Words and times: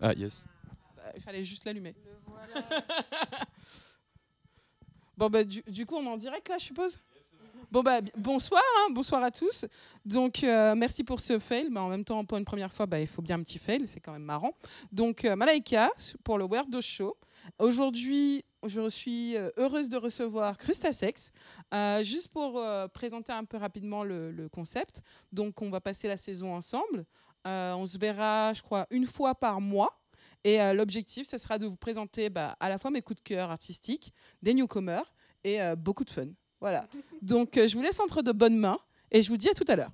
Ah, 0.00 0.12
yes. 0.14 0.44
Bah, 0.96 1.02
il 1.14 1.20
fallait 1.20 1.42
juste 1.42 1.64
l'allumer. 1.64 1.94
bon, 5.16 5.28
bah, 5.28 5.44
du, 5.44 5.62
du, 5.66 5.86
coup, 5.86 5.96
on 5.96 6.04
est 6.04 6.08
en 6.08 6.16
direct 6.16 6.48
là, 6.48 6.58
je 6.58 6.64
suppose? 6.64 6.98
Bon, 7.70 7.82
bah, 7.82 8.00
bonsoir, 8.16 8.62
hein, 8.78 8.88
bonsoir 8.92 9.22
à 9.22 9.30
tous. 9.30 9.66
Donc, 10.04 10.42
euh, 10.42 10.74
merci 10.74 11.04
pour 11.04 11.20
ce 11.20 11.38
fail. 11.38 11.68
Mais 11.70 11.80
en 11.80 11.88
même 11.88 12.04
temps, 12.04 12.24
pour 12.24 12.38
une 12.38 12.44
première 12.44 12.72
fois, 12.72 12.86
bah, 12.86 13.00
il 13.00 13.06
faut 13.06 13.20
bien 13.20 13.38
un 13.38 13.42
petit 13.42 13.58
fail, 13.58 13.86
c'est 13.86 14.00
quand 14.00 14.12
même 14.12 14.22
marrant. 14.22 14.52
Donc, 14.92 15.24
euh, 15.24 15.36
Malaika 15.36 15.90
pour 16.24 16.38
le 16.38 16.46
Weirdo 16.46 16.80
Show. 16.80 17.16
Aujourd'hui, 17.58 18.44
je 18.66 18.88
suis 18.88 19.36
euh, 19.36 19.50
heureuse 19.56 19.88
de 19.88 19.96
recevoir 19.96 20.56
Crustasex. 20.56 21.30
Euh, 21.72 22.02
juste 22.02 22.28
pour 22.28 22.58
euh, 22.58 22.88
présenter 22.88 23.32
un 23.32 23.44
peu 23.44 23.56
rapidement 23.56 24.02
le, 24.02 24.32
le, 24.32 24.48
concept. 24.48 25.02
Donc, 25.32 25.62
on 25.62 25.70
va 25.70 25.80
passer 25.80 26.08
la 26.08 26.16
saison 26.16 26.54
ensemble. 26.54 27.04
Euh, 27.46 27.74
on 27.74 27.86
se 27.86 27.98
verra, 27.98 28.52
je 28.52 28.62
crois, 28.62 28.86
une 28.90 29.06
fois 29.06 29.34
par 29.34 29.60
mois. 29.60 30.00
Et 30.44 30.60
euh, 30.60 30.72
l'objectif, 30.72 31.28
ce 31.28 31.38
sera 31.38 31.58
de 31.58 31.66
vous 31.66 31.76
présenter 31.76 32.30
bah, 32.30 32.56
à 32.60 32.68
la 32.68 32.78
fois 32.78 32.90
mes 32.90 33.02
coups 33.02 33.18
de 33.18 33.24
cœur 33.24 33.50
artistiques, 33.50 34.12
des 34.42 34.54
newcomers 34.54 35.12
et 35.44 35.60
euh, 35.60 35.76
beaucoup 35.76 36.04
de 36.04 36.10
fun. 36.10 36.28
Voilà. 36.60 36.86
Donc, 37.22 37.54
je 37.54 37.74
vous 37.74 37.82
laisse 37.82 38.00
entre 38.00 38.22
de 38.22 38.32
bonnes 38.32 38.56
mains 38.56 38.78
et 39.10 39.22
je 39.22 39.28
vous 39.28 39.36
dis 39.36 39.48
à 39.48 39.54
tout 39.54 39.64
à 39.68 39.76
l'heure. 39.76 39.92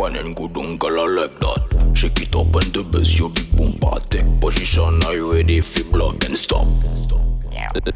One 0.00 0.16
and 0.16 0.34
good 0.34 0.56
uncle 0.56 0.98
I 0.98 1.06
like 1.08 1.38
that. 1.40 1.90
Shake 1.92 2.22
it 2.22 2.34
up 2.34 2.54
and 2.54 2.72
the 2.72 2.82
bass, 2.82 3.18
your 3.18 3.28
big 3.28 3.54
boom 3.54 3.78
take 4.08 4.40
position. 4.40 5.02
Are 5.04 5.14
you 5.14 5.30
ready 5.34 5.60
for 5.60 5.84
block 5.92 6.24
and 6.24 6.38
stop? 6.38 6.66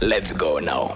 Let's 0.02 0.32
go 0.32 0.58
now. 0.58 0.88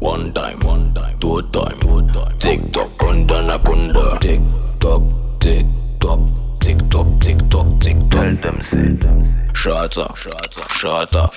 One 0.00 0.32
time, 0.32 0.58
one 0.60 0.92
time, 0.92 1.20
two 1.20 1.42
time, 1.52 1.78
two 1.78 2.04
time. 2.08 2.36
Tick 2.38 2.72
tock, 2.72 2.90
kunda 2.98 3.46
na 3.46 3.58
kunda. 3.58 4.18
Tick 4.18 4.40
tock, 4.80 5.04
tick 5.38 5.66
tock, 6.00 6.20
tick 6.58 6.78
tock, 6.90 7.20
tick 7.20 7.38
tock, 7.48 7.80
tick 7.80 7.98
tock. 8.10 8.10
Tell 8.10 8.34
them 8.34 8.62
say, 8.64 8.98
shatter, 8.98 9.06
shatter, 9.06 9.39
Shata, 9.52 10.08
shata, 10.14 10.64
shata. 10.78 11.30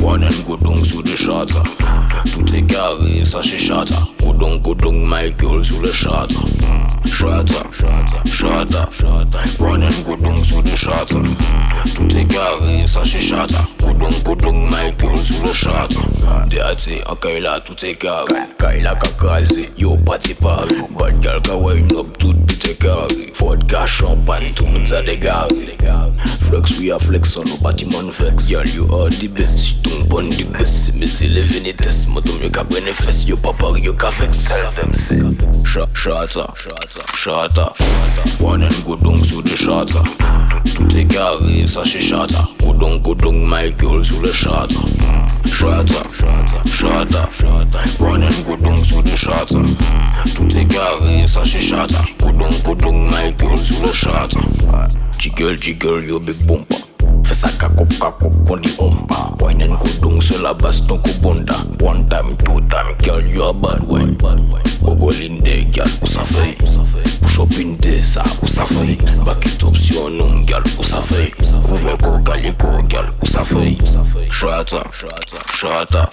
Wanan 0.00 0.32
godong 0.46 0.84
sou 0.84 1.02
de 1.02 1.16
shata. 1.16 1.62
Toute 2.24 2.62
kare 2.68 3.24
sa 3.24 3.40
che 3.40 3.58
shata. 3.58 3.98
Godong 4.18 4.62
godong 4.62 5.06
Michael 5.08 5.64
sou 5.64 5.82
le 5.82 5.92
shata. 5.92 6.38
Shata, 7.04 7.66
shata, 7.72 8.90
shata. 8.92 9.42
Wanan 9.58 9.92
godong 10.04 10.44
sou 10.44 10.62
de 10.62 10.76
shata. 10.76 11.18
Toute 11.96 12.28
kare 12.28 12.86
sa 12.86 13.02
che 13.02 13.18
shata. 13.18 13.66
Godong 13.78 14.22
godong 14.22 14.70
Michael 14.70 15.18
sou 15.18 15.42
le 15.42 15.52
shata. 15.52 16.48
De 16.48 16.60
ate 16.60 17.02
an 17.08 17.16
kaila 17.16 17.60
toute 17.64 17.98
kare 17.98 18.46
Kaila 18.58 18.94
kakaze, 19.00 19.68
yo 19.76 19.96
party 19.96 20.34
pari 20.34 20.82
Bad 20.96 21.22
girl, 21.22 21.40
go 21.40 21.58
wine 21.58 21.96
up 21.96 22.16
tout 22.18 22.36
carré. 22.74 23.32
Vodka, 23.38 23.86
champagne, 23.86 24.50
tout 24.54 24.64
le 24.64 24.72
monde 24.72 24.92
a 24.92 25.02
dégaré. 25.02 25.76
Flex, 26.40 26.78
we 26.80 26.90
are 26.90 27.00
flex 27.00 27.36
on 27.36 27.44
nos 27.44 27.58
bâtiments 27.58 28.10
flex. 28.12 28.48
Girl, 28.48 28.66
you 28.68 28.86
are 28.92 29.10
the 29.10 29.28
best. 29.28 29.58
Si 29.58 29.74
ton 29.82 30.04
bon 30.08 30.28
the 30.28 30.44
best. 30.44 30.92
Mais 30.94 31.06
c'est 31.06 31.26
les 31.26 31.42
vénétesses. 31.42 32.06
Moi, 32.08 32.22
ton 32.22 32.32
mieux 32.42 32.48
qu'à 32.48 32.64
prendre 32.64 32.92
fesses. 32.94 33.24
Yo, 33.24 33.36
papa, 33.36 33.66
yo, 33.78 33.92
qu'à 33.94 34.10
flex. 34.10 34.48
Shata, 35.64 35.88
shata, 35.94 36.54
shata. 37.16 37.72
One 38.40 38.62
and 38.62 38.84
go 38.86 38.96
down 38.96 39.22
sous 39.24 39.42
le 39.42 39.56
shata. 39.56 40.02
tout 40.78 40.96
est 40.96 41.04
carré, 41.06 41.66
ça 41.66 41.82
c'est 41.84 42.00
chata. 42.00 42.48
Coudon, 42.62 43.00
coudon, 43.00 43.32
my 43.32 43.74
girl 43.78 44.04
sous 44.04 44.20
le 44.20 44.32
chata. 44.32 44.68
Chata, 45.44 46.02
chata, 46.64 47.28
running 47.98 48.44
coudon 48.44 48.76
sous 48.84 49.02
le 49.02 49.16
chata. 49.16 49.58
Tout 50.36 50.56
est 50.56 50.66
carré, 50.66 51.26
ça 51.26 51.40
c'est 51.44 51.60
chata. 51.60 52.02
Coudon, 52.22 52.48
coudon, 52.64 52.92
my 52.92 53.34
girl 53.38 53.58
sous 53.58 53.82
le 53.82 53.92
chata. 53.92 54.40
Jiggle, 55.18 55.60
jiggle, 55.60 56.04
yo 56.06 56.20
big 56.20 56.36
bumper. 56.46 56.87
Fesa 57.28 57.48
kakop 57.58 57.88
kakop 58.00 58.32
koni 58.48 58.68
omba. 58.78 59.28
Winen 59.40 59.76
kudung 59.78 60.20
sela 60.20 60.54
baston 60.54 60.98
kubonda 60.98 61.54
One 61.80 62.08
time, 62.08 62.36
two 62.38 62.60
time, 62.68 62.96
girl 62.98 63.20
you 63.20 63.42
a 63.44 63.52
bad 63.52 63.82
one 63.82 64.16
Bogolinde 64.16 65.72
girl 65.72 65.86
usafei 66.02 66.56
Push 67.20 67.38
up 67.38 67.52
in 67.60 67.76
de 67.76 68.02
sa 68.02 68.22
usafei 68.42 68.96
Back 69.24 69.46
it 69.46 69.62
up 69.64 69.76
si 69.76 69.94
yon 69.94 70.20
um 70.20 70.44
girl 70.44 70.62
usafei 70.78 71.30
Uveko 71.70 72.18
galiko 72.24 72.82
girl 72.88 73.12
usafei 73.22 73.78
Shata, 74.30 74.84
shata 75.54 76.10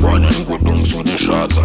Winen 0.00 0.44
kudung 0.46 0.84
sude 0.84 1.18
shata. 1.18 1.62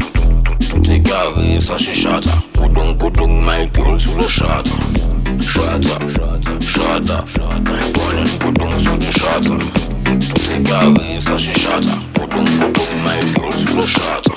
Tuti 0.70 0.94
e 0.94 1.00
gari 1.00 1.62
sa 1.62 1.78
she 1.78 1.94
shata. 1.94 2.32
Kudung 2.54 2.98
kudung 2.98 3.44
my 3.44 3.66
girl 3.68 4.00
sude 4.00 4.28
shata. 4.30 5.13
Шадза, 5.42 6.00
шадза, 6.16 6.60
шадза 6.66 7.26
Понял, 7.94 8.28
будум, 8.42 8.72
сегодня 8.82 9.12
шадза 9.12 9.60
Тут 10.06 10.50
и 10.50 10.64
голы, 10.64 11.22
слышишь 11.22 11.62
шадза 11.64 11.96
Будум, 12.16 12.46
будум, 12.46 12.86
мои 13.04 13.22
пульсы 13.34 13.66
глушатся 13.68 14.34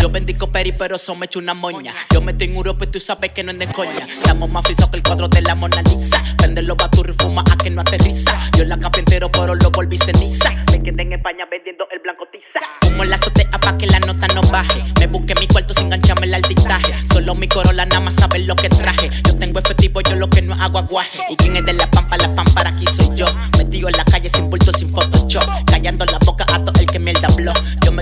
Yo 0.00 0.08
bendico 0.08 0.46
peri, 0.46 0.70
pero 0.70 0.96
son 0.96 1.18
me 1.18 1.26
echo 1.26 1.40
una 1.40 1.54
moña. 1.54 1.92
Yo 2.12 2.20
me 2.20 2.30
estoy 2.32 2.46
en 2.46 2.54
Europa 2.54 2.84
y 2.84 2.88
tú 2.88 3.00
sabes 3.00 3.32
que 3.32 3.42
no 3.42 3.50
es 3.50 3.58
de 3.58 3.66
coña. 3.66 4.06
Estamos 4.08 4.48
más 4.48 4.64
frisados 4.64 4.90
que 4.90 4.98
el 4.98 5.02
cuadro 5.02 5.26
de 5.26 5.42
la 5.42 5.56
Mona 5.56 5.82
Lisa. 5.82 6.22
Vende 6.40 6.62
los 6.62 6.76
baturros 6.76 7.16
y 7.16 7.22
fuma 7.22 7.42
a 7.50 7.56
que 7.56 7.68
no 7.68 7.80
aterriza. 7.80 8.38
Yo 8.56 8.64
la 8.64 8.78
capa 8.78 9.00
entero, 9.00 9.28
pero 9.30 9.56
lo 9.56 9.70
volví 9.70 9.98
ceniza. 9.98 10.50
Me 10.70 10.82
quedé 10.82 11.02
en 11.02 11.14
España 11.14 11.46
vendiendo 11.50 11.88
el 11.90 11.98
blanco 11.98 12.28
tiza. 12.30 12.64
Como 12.82 13.02
en 13.02 13.10
la 13.10 13.16
azotea 13.16 13.50
pa' 13.50 13.76
que 13.76 13.86
la 13.88 13.98
nota 14.00 14.28
no 14.28 14.42
baje. 14.42 14.84
Me 15.00 15.08
busqué 15.08 15.34
mi 15.40 15.48
cuarto 15.48 15.74
sin 15.74 15.86
engancharme 15.86 16.26
el 16.26 16.34
altitaje. 16.34 16.94
Solo 17.12 17.34
mi 17.34 17.48
corola 17.48 17.84
nada 17.86 18.00
más 18.00 18.14
sabe 18.14 18.38
lo 18.38 18.54
que 18.54 18.68
traje. 18.68 19.10
Yo 19.26 19.36
tengo 19.36 19.58
efectivo, 19.58 20.00
yo 20.00 20.14
lo 20.14 20.30
que 20.30 20.42
no 20.42 20.54
hago 20.54 20.78
aguaje. 20.78 21.18
¿Y 21.28 21.34
quién 21.34 21.56
es 21.56 21.66
de 21.66 21.72
la 21.72 21.90
pampa? 21.90 22.16
La 22.18 22.32
pampa 22.36 22.68
aquí 22.68 22.86
soy 22.86 23.16
yo. 23.16 23.26
Metido 23.58 23.88
en 23.88 23.96
la 23.96 24.04
calle 24.04 24.30
sin 24.30 24.48
bulto, 24.48 24.72
sin 24.72 24.90
Photoshop. 24.90 25.44
Callando 25.66 26.04
la 26.04 26.18
boca 26.24 26.46
a 26.48 26.64
todo 26.64 26.80
el 26.80 26.86
que 26.86 27.00
mierda 27.00 27.26
habló. 27.26 27.52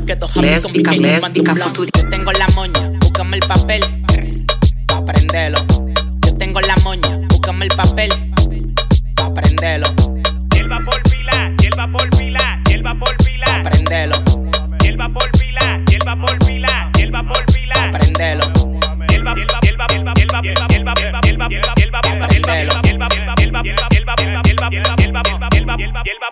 Quedo 0.09 0.25
happy 0.27 0.33
con 0.33 0.43
mi 0.43 0.49
Lésbica, 0.49 0.93
lésbica, 0.93 1.55
futura. 1.55 1.91
Yo 1.95 2.09
tengo 2.09 2.33
la 2.33 2.47
moña, 2.55 2.81
búscame 2.99 3.37
el 3.37 3.43
papel. 3.47 3.83
Pa' 4.87 5.05
prenderlo. 5.05 5.59
Yo 6.25 6.35
tengo 6.39 6.61
la 6.63 6.75
moña, 6.83 7.19
búscame 7.29 7.67
el 7.67 7.77
papel. 7.77 8.11
Pa' 9.17 9.35
prenderlo. 9.35 9.89
Hierba 10.55 10.81
por 10.83 11.03
pila, 11.03 11.55
hierba 11.61 11.89
por 11.93 12.09
pila, 12.17 12.63
hierba 12.67 12.95
por 12.99 13.17
Pa' 13.19 13.25
pila, 13.25 13.63
prenderlo. 13.63 14.17
hierba 14.81 15.09
por 15.13 15.31
pila, 15.33 15.85
hierba 15.87 16.17
por 16.17 16.39
pila, 16.39 16.91
hierba 16.95 17.23
por 17.23 17.45
Pa' 17.45 17.53
pila, 17.53 17.91
prenderlo. 17.93 18.45
hierba, 19.11 19.35
hierba, 19.35 19.35
hierba, 19.35 19.61
hierba, 19.61 19.87
hierba, 19.91 20.15
hierba, 20.17 20.43
hierba, 20.43 21.05
hierba, 21.05 21.21
hierba, 21.21 21.49
hierba, 21.49 22.01
hierba, 22.01 22.29
hierba, 22.33 23.09
hierba, 23.37 23.63
hierba, 23.63 23.88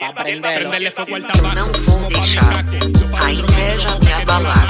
é 0.00 0.12
prender 0.12 0.93
fogo 0.93 1.21
tabaco. 1.21 1.55
Não 1.55 1.73
vou 1.73 2.09
deixar 2.09 2.65
a 3.25 3.33
inveja 3.33 3.99
me 4.03 4.12
abalar. 4.12 4.67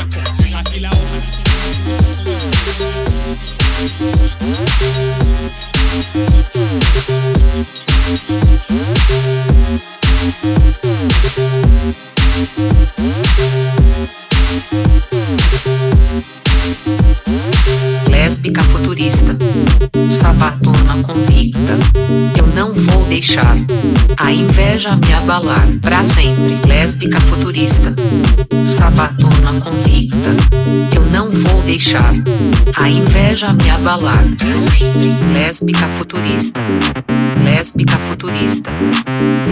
Thank 15.66 16.35
Lésbica 18.10 18.62
futurista, 18.62 19.36
sabatona 20.10 21.02
convicta. 21.02 21.74
Eu 22.36 22.46
não 22.54 22.72
vou 22.74 23.04
deixar 23.04 23.56
a 24.16 24.32
inveja 24.32 24.96
me 24.96 25.12
abalar 25.12 25.66
pra 25.80 26.04
sempre. 26.04 26.56
Lésbica 26.66 27.20
futurista, 27.20 27.94
sabatona 28.66 29.60
convicta. 29.60 30.28
Eu 30.94 31.02
não 31.12 31.30
vou 31.30 31.62
deixar 31.62 32.12
a 32.76 32.88
inveja 32.88 33.52
me 33.52 33.70
abalar 33.70 34.22
pra 34.36 34.60
sempre. 34.60 35.32
Lésbica 35.32 35.88
futurista, 35.88 36.60
lésbica 37.44 37.96
futurista, 37.98 38.70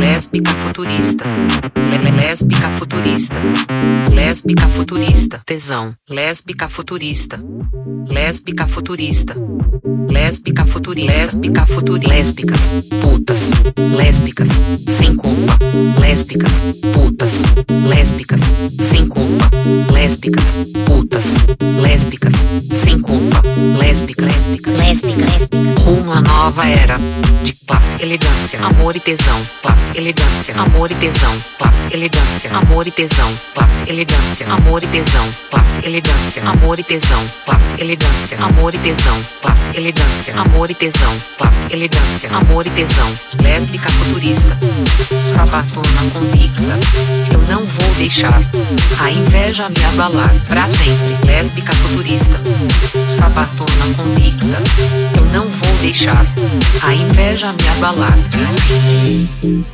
lésbica 0.01 0.53
futurista, 0.53 1.25
lé- 1.91 1.99
lé- 1.99 2.11
lésbica 2.17 2.71
futurista, 2.71 3.41
lésbica 4.13 4.67
futurista, 4.69 5.43
tesão, 5.45 5.95
lésbica 6.09 6.69
futurista. 6.69 7.04
Lésbica 8.09 8.67
futurista. 8.67 9.37
Lésbica 10.09 10.65
futurista. 10.65 11.13
Lésbica 11.13 11.67
futurista. 11.67 12.15
Lésbicas. 12.15 12.75
Putas. 13.01 13.51
Lésbicas. 13.97 14.63
Sem 14.89 15.17
culpa. 15.17 15.59
Lésbicas. 16.01 16.67
Putas. 16.93 17.43
Lésbicas. 17.89 18.55
Sem 18.67 19.09
culpa. 19.09 19.51
Lésbicas. 19.93 20.59
Putas. 20.85 21.35
Lésbicas. 21.83 22.49
Sem 22.75 23.01
culpa. 23.01 23.43
Lésbicas. 23.79 24.49
Lésbicas. 24.79 25.49
Rumo 25.85 26.13
à 26.13 26.21
nova 26.21 26.67
era. 26.67 26.97
De 27.43 27.53
classe, 27.67 28.03
elegância, 28.03 28.59
amor 28.61 28.97
e 28.97 29.01
tesão. 29.01 29.41
Classe, 29.63 29.97
elegância, 29.97 30.55
amor 30.57 30.91
e 30.91 30.95
tesão. 30.95 31.35
Classe, 31.59 31.89
elegância, 31.93 32.51
amor 32.57 32.87
e 32.87 32.91
tesão. 32.91 33.33
Classe, 33.55 33.89
elegância, 33.91 34.47
amor 34.51 34.83
e 34.83 34.87
tesão. 34.87 35.29
Classe, 35.51 35.87
elegância, 35.87 36.43
amor 36.49 36.79
e 36.79 36.83
tesão. 36.83 37.23
Classe, 37.45 37.81
elegância, 37.81 38.39
amor 38.39 38.75
e 38.75 38.79
tesão. 38.79 39.25
Classe, 39.43 39.71
elegância, 39.77 39.94
amor 40.37 40.71
e 40.71 40.75
tesão. 40.75 41.13
Classe, 41.37 41.67
elegância, 41.73 42.31
amor 42.31 42.67
e 42.67 42.71
tesão. 42.71 43.13
Lésbica 43.43 43.91
futurista. 43.91 44.59
Sabatona 45.33 46.11
convicta. 46.13 46.79
Eu 47.33 47.41
não 47.43 47.65
vou 47.65 47.95
deixar 47.95 48.41
a 49.01 49.11
inveja 49.11 49.69
me 49.69 49.85
abalar 49.85 50.35
pra 50.49 50.69
sempre. 50.69 51.27
Lésbica 51.27 51.73
futurista. 51.73 52.41
Sabatona 53.11 53.95
convicta. 53.97 54.63
Eu 55.17 55.25
não 55.27 55.47
vou 55.47 55.77
deixar 55.81 56.25
a 56.83 56.95
inveja 56.95 57.53
me 57.53 57.69
abalar 57.69 58.17
pra 58.31 58.47
sempre. 58.47 59.65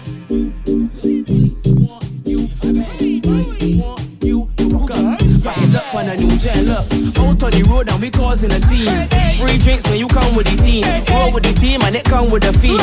Back 5.93 6.07
it 6.07 6.07
up 6.07 6.07
on 6.07 6.09
a 6.09 6.17
new 6.17 6.39
jet, 6.39 6.57
look. 6.65 6.87
Out 7.19 7.43
on 7.43 7.51
the 7.51 7.67
road 7.69 7.91
and 7.91 8.01
we 8.01 8.11
causing 8.11 8.51
a 8.53 8.61
scene. 8.61 8.91
Free 9.39 9.59
drinks 9.59 9.89
when 9.89 9.99
you 9.99 10.07
come 10.09 10.35
with 10.37 10.47
the 10.47 10.57
team. 10.63 10.87
Roll 11.11 11.33
with 11.33 11.43
the 11.43 11.53
team 11.53 11.83
and 11.83 11.97
it 11.97 12.05
come 12.05 12.31
with 12.31 12.45
a 12.45 12.53
fee. 12.53 12.79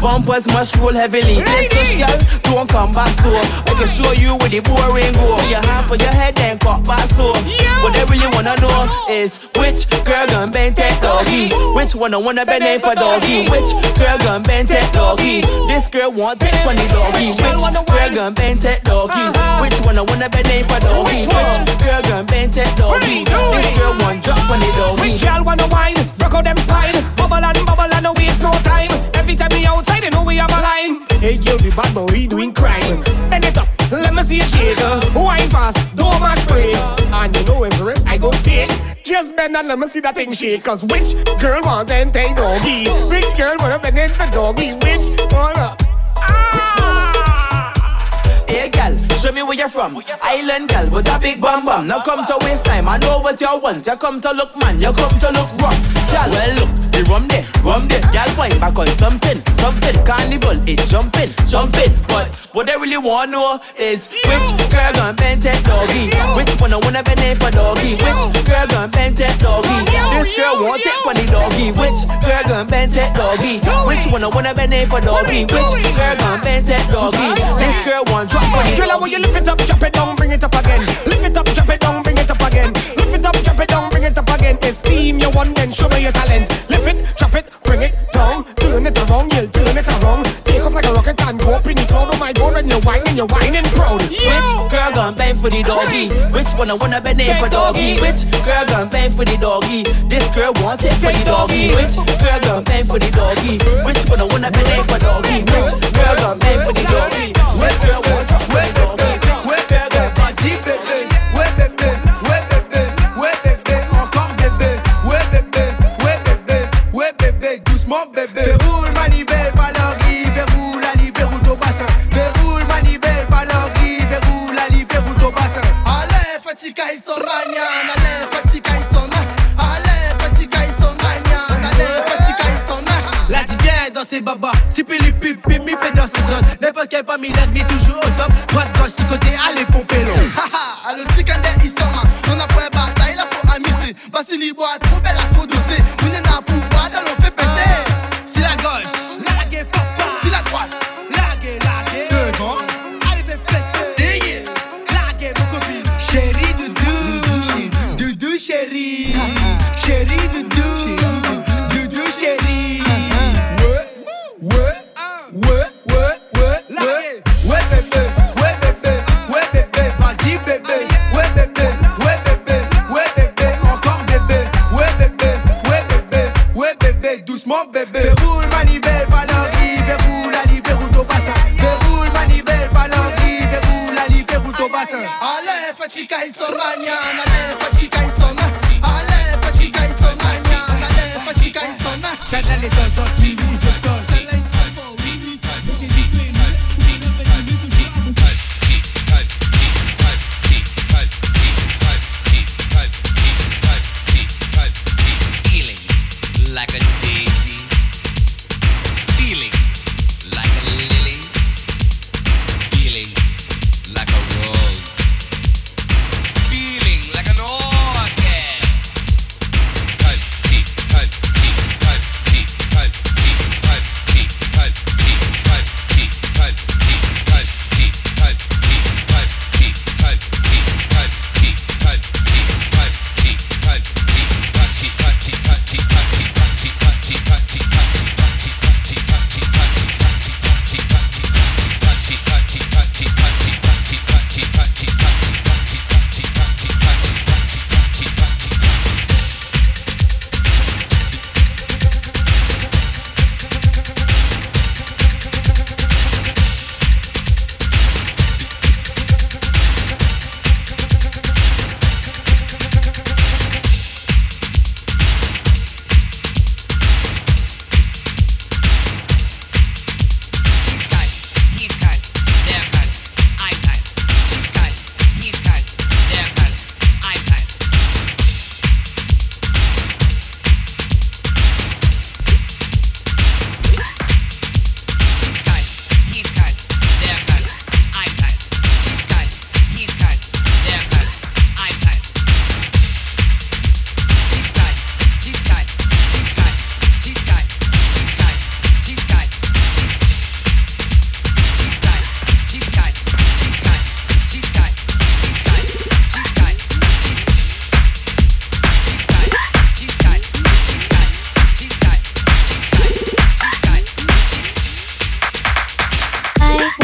Bumpers 0.00 0.46
must 0.48 0.76
roll 0.76 0.92
heavily. 0.92 1.42
Let's 1.42 1.68
push, 1.74 1.94
girl, 1.98 2.18
don't 2.42 2.68
come 2.68 2.92
back 2.92 3.10
so. 3.18 3.30
I 3.30 3.72
can 3.74 3.88
show 3.88 4.12
you 4.12 4.36
where 4.38 4.50
the 4.50 4.60
boring 4.60 5.12
go. 5.14 5.38
Put 5.38 5.50
your 5.50 5.64
hand 5.64 5.88
for 5.88 5.96
your 5.96 6.12
head 6.12 6.38
and 6.40 6.60
cut 6.60 6.84
back 6.84 7.08
so. 7.08 7.32
What 7.82 7.94
they 7.94 8.04
really 8.10 8.28
wanna 8.34 8.54
know 8.60 8.90
is 9.10 9.38
which 9.58 9.88
girl 10.04 10.26
gon' 10.28 10.50
bend 10.50 10.76
that 10.76 11.00
doggy? 11.02 11.50
Which 11.74 11.94
one 11.94 12.14
I 12.14 12.18
wanna 12.18 12.46
bend 12.46 12.64
it 12.64 12.82
for 12.82 12.94
doggy? 12.94 13.48
Which 13.50 13.70
girl 13.98 14.18
gon' 14.18 14.42
bend 14.42 14.68
that 14.68 14.92
doggy? 14.92 15.42
This 15.70 15.88
girl 15.88 16.12
want 16.12 16.40
that 16.40 16.54
funny 16.62 16.86
doggy. 16.90 17.34
Which 17.38 17.86
girl 17.88 18.10
gon' 18.14 18.34
bend 18.34 18.60
that 18.62 18.84
doggy? 18.84 19.26
Which 19.62 19.78
one 19.86 19.98
I 19.98 20.02
wanna 20.02 20.28
bend 20.28 20.50
it 20.50 20.66
for 20.66 20.78
doggy? 20.80 21.26
Which 21.26 21.54
girl 21.82 22.02
gon' 22.02 22.26
bend 22.26 22.51
that 22.54 22.76
doggy? 22.76 23.24
This 23.24 23.68
girl 23.78 23.96
want 23.98 24.22
drop 24.22 24.50
on 24.50 24.60
the 24.60 24.70
doggy. 24.76 25.00
Which 25.00 25.22
girl 25.22 25.44
wanna 25.44 25.66
wine? 25.68 25.96
Rock 26.20 26.34
out 26.34 26.44
them 26.44 26.58
spine. 26.58 26.96
Bubble 27.16 27.40
and 27.40 27.58
bubble 27.66 27.92
and 27.92 28.02
no 28.04 28.12
waste 28.12 28.42
no 28.42 28.52
time. 28.62 28.90
Every 29.14 29.34
time 29.34 29.50
we 29.52 29.64
outside, 29.66 30.02
they 30.02 30.10
know 30.10 30.24
we 30.24 30.36
have 30.36 30.50
a 30.50 30.60
line. 30.60 31.06
Hey, 31.20 31.38
girl, 31.38 31.58
we 31.62 31.70
bad, 31.70 31.94
but 31.94 32.10
we 32.12 32.26
doing 32.26 32.52
crime. 32.52 33.02
Bend 33.30 33.44
it 33.44 33.56
up, 33.56 33.68
let 33.90 34.14
me 34.14 34.22
see 34.22 34.36
you 34.36 34.48
shake. 34.48 34.78
Wine 35.14 35.48
fast, 35.50 35.78
don't 35.96 36.20
match 36.20 36.46
breaks. 36.46 36.78
And 37.12 37.34
you 37.36 37.44
know 37.44 37.62
risk 37.84 38.06
I 38.06 38.18
go 38.18 38.30
take. 38.42 38.70
Just 39.04 39.36
bend 39.36 39.56
and 39.56 39.68
let 39.68 39.78
me 39.78 39.88
see 39.88 40.00
that 40.00 40.14
thing 40.14 40.32
shake. 40.32 40.64
Cause 40.64 40.84
which 40.84 41.14
girl 41.40 41.60
want 41.62 41.88
them 41.88 42.12
take 42.12 42.36
doggy? 42.36 42.88
Which 43.08 43.36
girl 43.36 43.56
wanna 43.58 43.78
bend 43.78 43.98
it 43.98 44.10
for 44.12 44.30
doggy? 44.30 44.72
Which 44.84 45.10
wanna? 45.32 45.81
Show 49.22 49.32
me 49.32 49.42
where 49.42 49.56
you're 49.56 49.68
from. 49.68 49.96
Island 50.22 50.68
gal 50.68 50.90
with 50.90 51.08
a 51.08 51.18
big 51.20 51.40
bum 51.40 51.64
bum. 51.64 51.86
Now 51.86 52.02
come 52.02 52.26
to 52.26 52.36
waste 52.44 52.64
time. 52.64 52.88
I 52.88 52.98
know 52.98 53.20
what 53.20 53.40
you 53.40 53.46
want. 53.60 53.86
You 53.86 53.96
come 53.96 54.20
to 54.20 54.32
look 54.32 54.56
man. 54.56 54.80
You 54.80 54.92
come 54.92 55.18
to 55.20 55.30
look 55.30 55.50
rough. 55.60 55.91
Gal, 56.12 56.28
well 56.28 56.52
look, 56.60 56.70
the 56.92 57.00
rum 57.08 57.24
there, 57.28 57.44
rum 57.64 57.88
there. 57.88 58.04
Gal, 58.12 58.28
wine 58.36 58.52
back 58.60 58.76
on 58.78 58.86
something, 59.00 59.40
something. 59.56 59.96
Carnival, 60.04 60.60
it 60.68 60.84
jumping, 60.86 61.32
jumping. 61.48 61.92
But 62.06 62.28
what 62.52 62.68
they 62.68 62.76
really 62.76 63.00
want 63.00 63.32
to 63.32 63.32
know 63.32 63.60
is 63.80 64.12
which 64.28 64.48
girl 64.68 64.92
gon' 64.92 65.16
bend 65.16 65.42
that 65.48 65.56
doggy? 65.64 66.12
Which 66.36 66.52
one 66.60 66.72
I 66.72 66.76
wanna 66.76 67.02
bend 67.02 67.24
it 67.24 67.40
for 67.40 67.50
doggy? 67.50 67.96
Which 67.96 68.22
girl 68.44 68.66
gon' 68.68 68.90
bend 68.92 69.16
that 69.16 69.40
doggy? 69.40 69.78
This 70.12 70.28
girl 70.36 70.60
want 70.60 70.84
it 70.84 70.98
for 71.00 71.14
the 71.16 71.24
doggy. 71.32 71.72
Which 71.80 72.00
girl 72.20 72.44
gon' 72.44 72.66
bend 72.68 72.92
that 72.92 73.16
doggy? 73.16 73.64
Which 73.88 74.04
one 74.12 74.22
I 74.22 74.28
wanna 74.28 74.52
bend 74.52 74.74
it 74.74 74.88
for 74.92 75.00
doggy? 75.00 75.48
Which 75.48 75.72
girl 75.96 76.14
gon' 76.20 76.40
bend 76.44 76.66
that 76.68 76.84
doggy? 76.92 77.28
This 77.56 77.78
girl 77.88 78.04
want 78.12 78.28
drop 78.28 78.44
on 78.52 78.68
the 78.68 78.76
Girl, 78.76 79.00
when 79.00 79.10
you 79.10 79.18
lift 79.18 79.36
it 79.36 79.48
up, 79.48 79.58
drop 79.64 79.82
it 79.82 79.92
down, 79.96 80.16
bring 80.16 80.30
it 80.30 80.44
up 80.44 80.54
again. 80.54 80.84
Lift 81.08 81.24
it 81.24 81.36
up, 81.36 81.46
drop 81.56 81.68
it 81.72 81.80
down, 81.80 82.01
it 83.22 83.36
up 83.36 83.42
drop 83.44 83.60
it 83.60 83.68
down, 83.68 83.90
bring 83.90 84.04
it 84.04 84.18
up 84.18 84.28
again. 84.28 84.58
Esteem 84.62 85.18
your 85.18 85.30
one, 85.32 85.54
then 85.54 85.70
show 85.70 85.88
me 85.88 86.02
your 86.02 86.12
talent. 86.12 86.48
Lift 86.68 86.86
it, 86.86 87.16
drop 87.16 87.34
it, 87.34 87.46
bring 87.64 87.82
it 87.82 87.94
down. 88.12 88.44
Turn 88.56 88.86
it 88.86 88.98
around, 88.98 89.32
you'll 89.32 89.48
turn 89.48 89.76
it 89.76 89.88
around. 89.88 90.24
Take 90.44 90.62
off 90.62 90.74
like 90.74 90.86
a 90.86 90.92
rocket 90.92 91.20
and 91.20 91.38
go 91.38 91.54
up 91.54 91.66
in 91.66 91.76
the 91.76 91.84
cloud. 91.86 92.08
Oh 92.12 92.18
my 92.18 92.32
god, 92.32 92.54
when 92.54 92.68
you're 92.68 92.80
whining, 92.80 93.16
you're 93.16 93.26
whining 93.26 93.64
proud. 93.76 94.02
Which 94.02 94.50
girl 94.70 94.90
gon' 94.94 95.14
bang 95.14 95.36
for 95.36 95.50
the 95.50 95.62
doggy? 95.62 96.08
Which 96.32 96.50
one 96.58 96.70
I 96.70 96.74
wanna 96.74 97.00
bend 97.00 97.20
it 97.20 97.38
for 97.38 97.48
doggy? 97.48 98.00
Which 98.00 98.26
girl 98.44 98.66
gon' 98.66 98.88
bang 98.88 99.10
for 99.10 99.24
the 99.24 99.36
doggy? 99.38 99.82
This 100.08 100.26
girl 100.34 100.52
want 100.58 100.82
it 100.82 100.94
for 100.98 101.12
the 101.12 101.22
doggy. 101.24 101.74
Which 101.78 101.96
girl 102.18 102.40
gon' 102.42 102.64
bang 102.64 102.84
for 102.84 102.98
the 102.98 103.10
doggy? 103.10 103.58
Which 103.86 104.02
one 104.10 104.20
I 104.20 104.26
wanna 104.26 104.50
bend 104.50 104.68
it 104.68 104.84
for 104.90 104.98
doggy? 104.98 105.46
Which 105.46 105.70
girl 105.94 106.14
gon' 106.18 106.38
bang 106.38 106.58
for 106.66 106.72
the 106.74 106.84
doggy? 106.90 107.26
Which 107.60 107.78
girl 107.86 108.02
want 108.02 108.31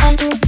and 0.09 0.48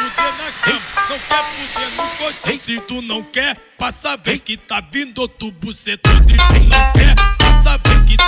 fuder 0.00 0.32
na 0.38 0.52
cama, 0.62 0.80
não 1.08 1.18
quer 1.18 1.44
fuder 1.44 1.90
no 1.96 2.08
colchão. 2.16 2.58
Se 2.58 2.80
tu 2.80 3.02
não 3.02 3.22
quer, 3.22 3.56
passa 3.78 4.16
bem 4.16 4.38
que 4.38 4.56
tá 4.56 4.80
vindo 4.80 5.18
outro 5.18 5.50
buceto 5.52 6.08
triplo. 6.24 6.64
Não 6.68 6.92
quer, 6.92 7.14
passa 7.38 7.78
bem 7.78 8.04
que 8.06 8.16
tá 8.16 8.26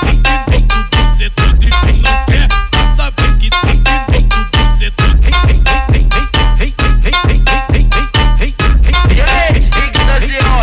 vindo 0.51 0.75
outro 0.75 0.99
buceto 0.99 1.57
triplo. 1.59 1.96
Não 2.03 2.27
quer, 2.27 2.49
passa 2.70 3.11
bem 3.12 3.38
que 3.38 3.51
tá 3.51 3.59
vindo 4.11 4.37
outro 4.37 4.59
buceto 4.59 5.12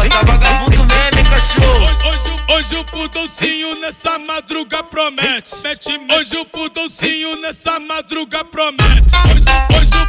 E 0.06 0.10
tá 0.10 0.24
vagabundo 0.24 0.78
mesmo, 0.86 1.20
hein, 1.20 1.26
cachorro? 1.30 1.90
Hoje, 2.50 2.76
o 2.76 2.86
fudolcinho 2.86 3.76
nessa 3.80 4.20
madruga 4.20 4.84
promete. 4.84 5.56
Mete, 5.64 5.98
mete. 5.98 6.14
Hoje 6.14 6.38
o 6.38 6.46
fudolcinho 6.46 7.36
nessa 7.38 7.80
madruga 7.80 8.44
promete. 8.44 9.16
Hoje, 9.26 9.80
hoje 9.80 10.04
o 10.04 10.09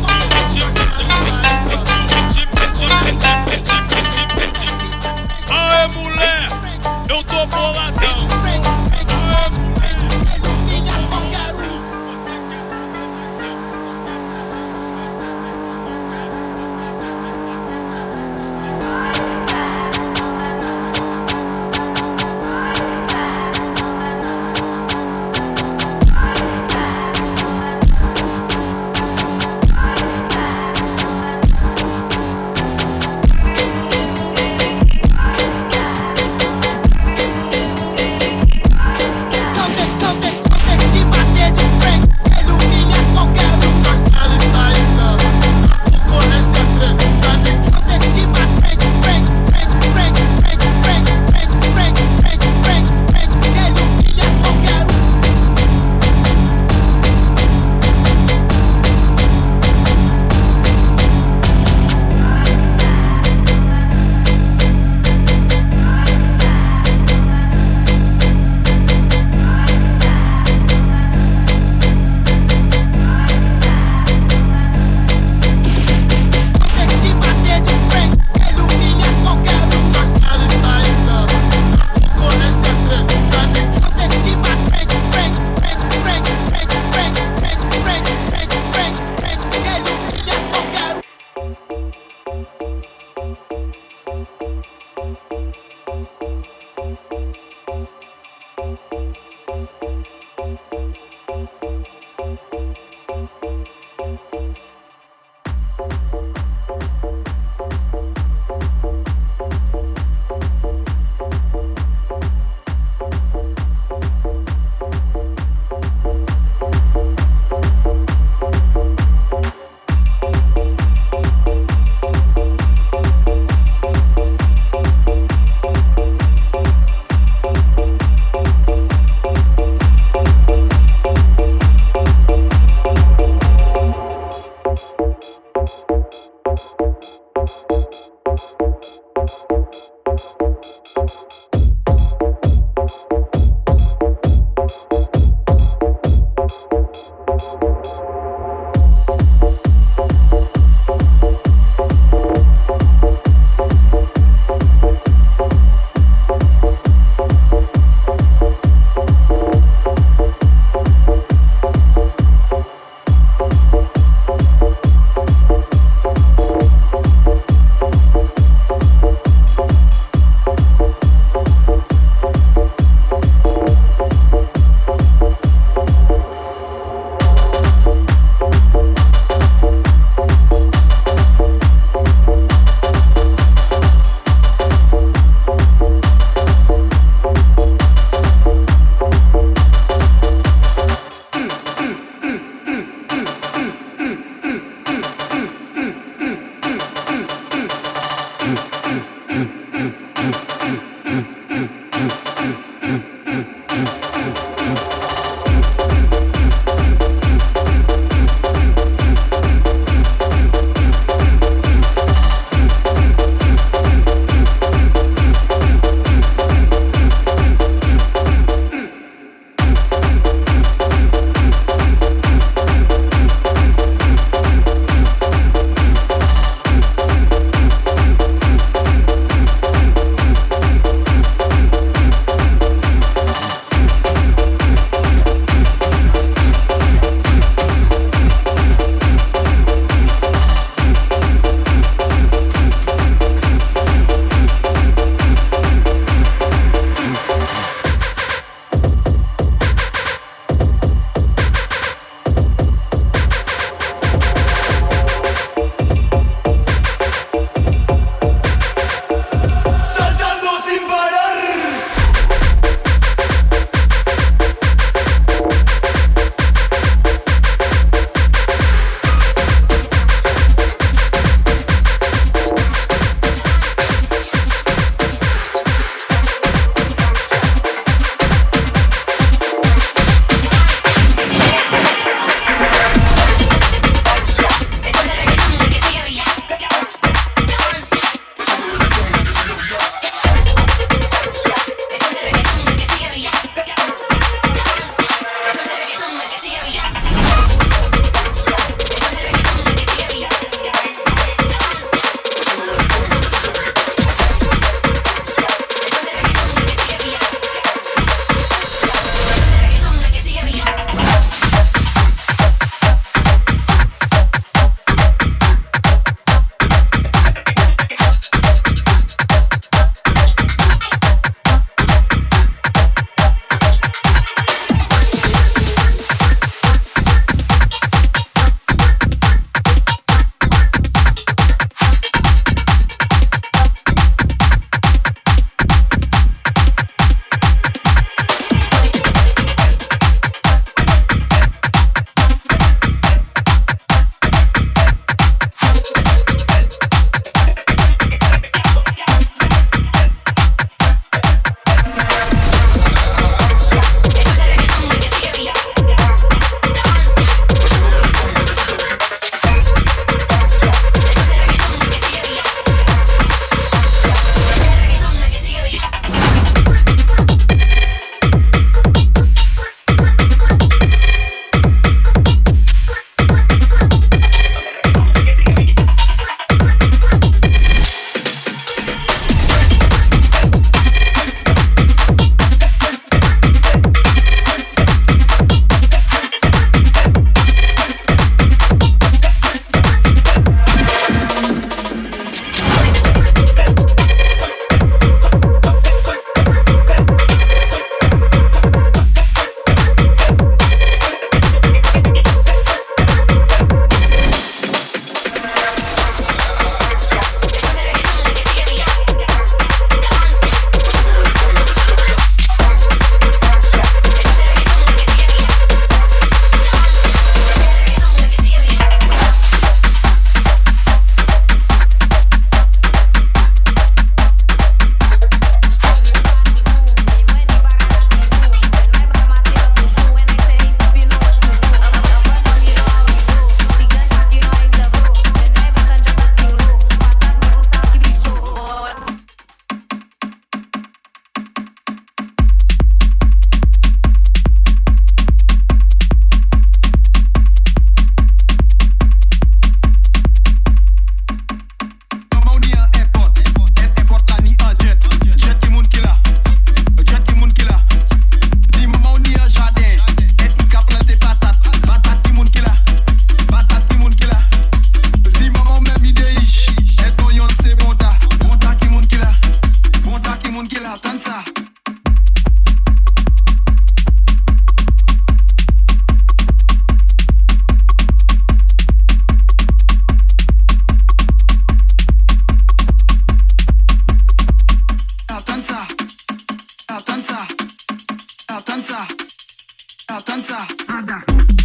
father. 490.91 491.60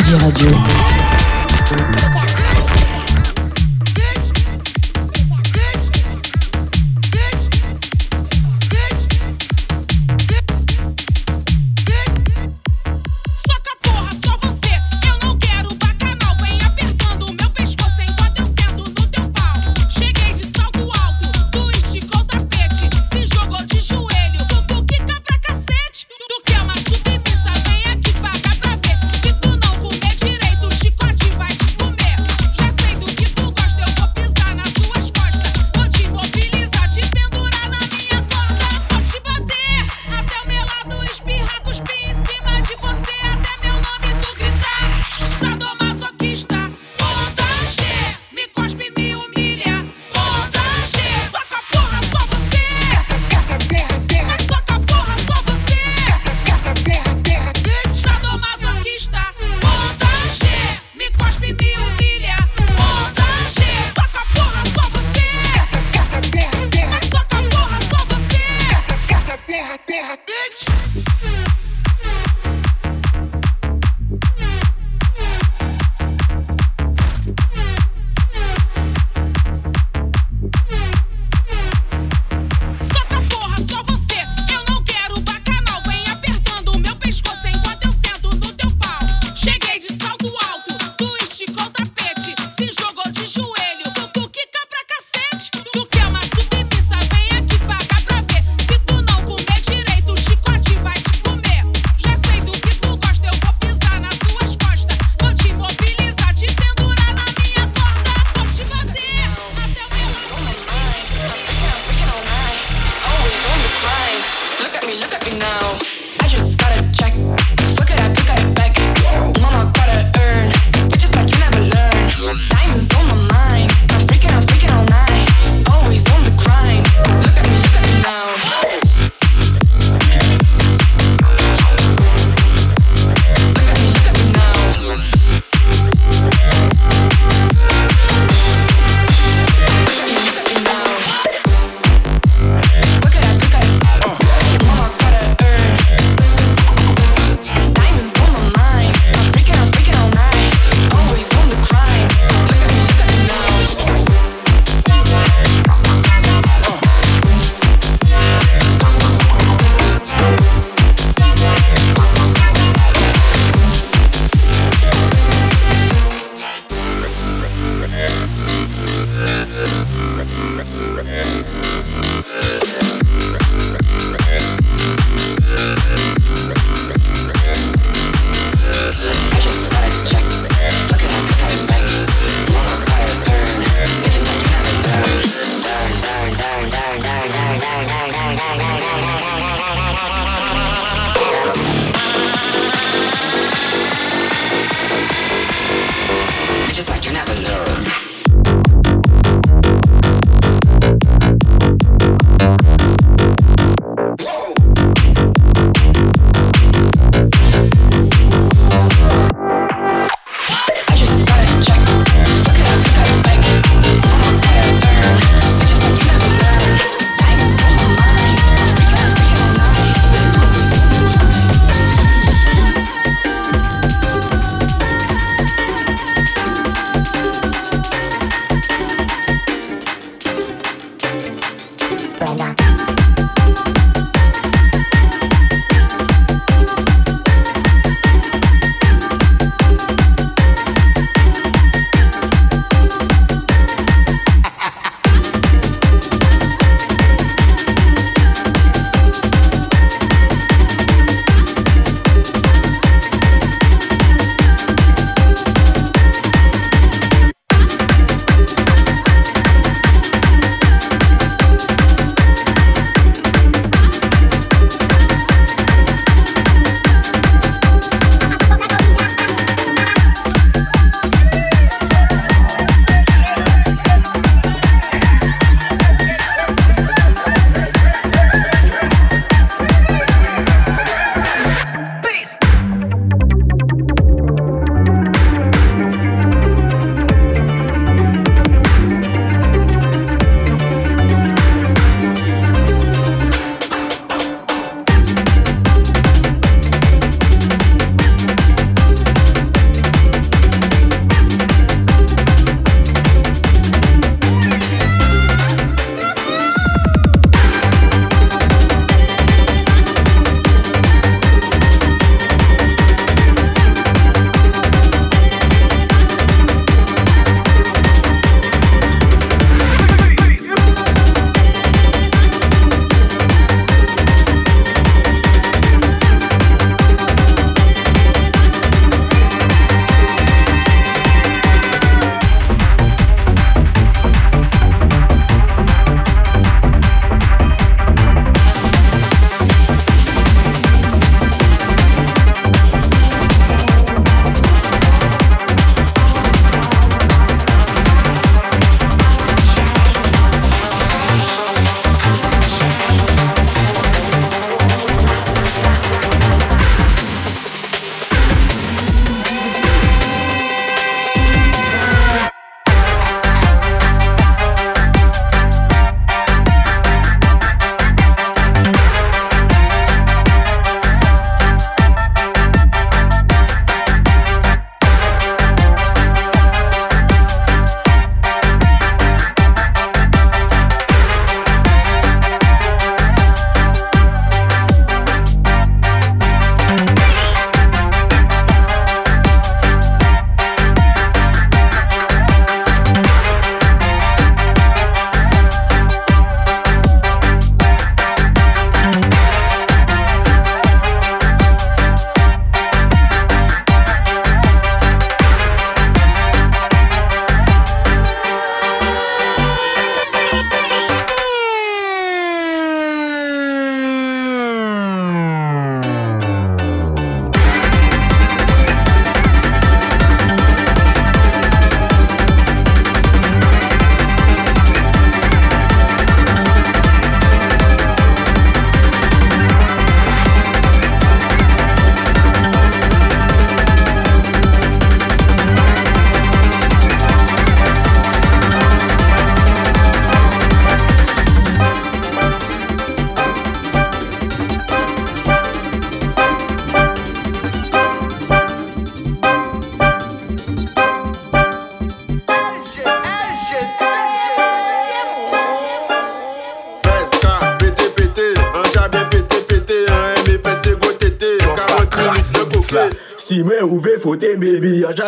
Tsugi 0.00 0.16
Radio. 0.16 0.89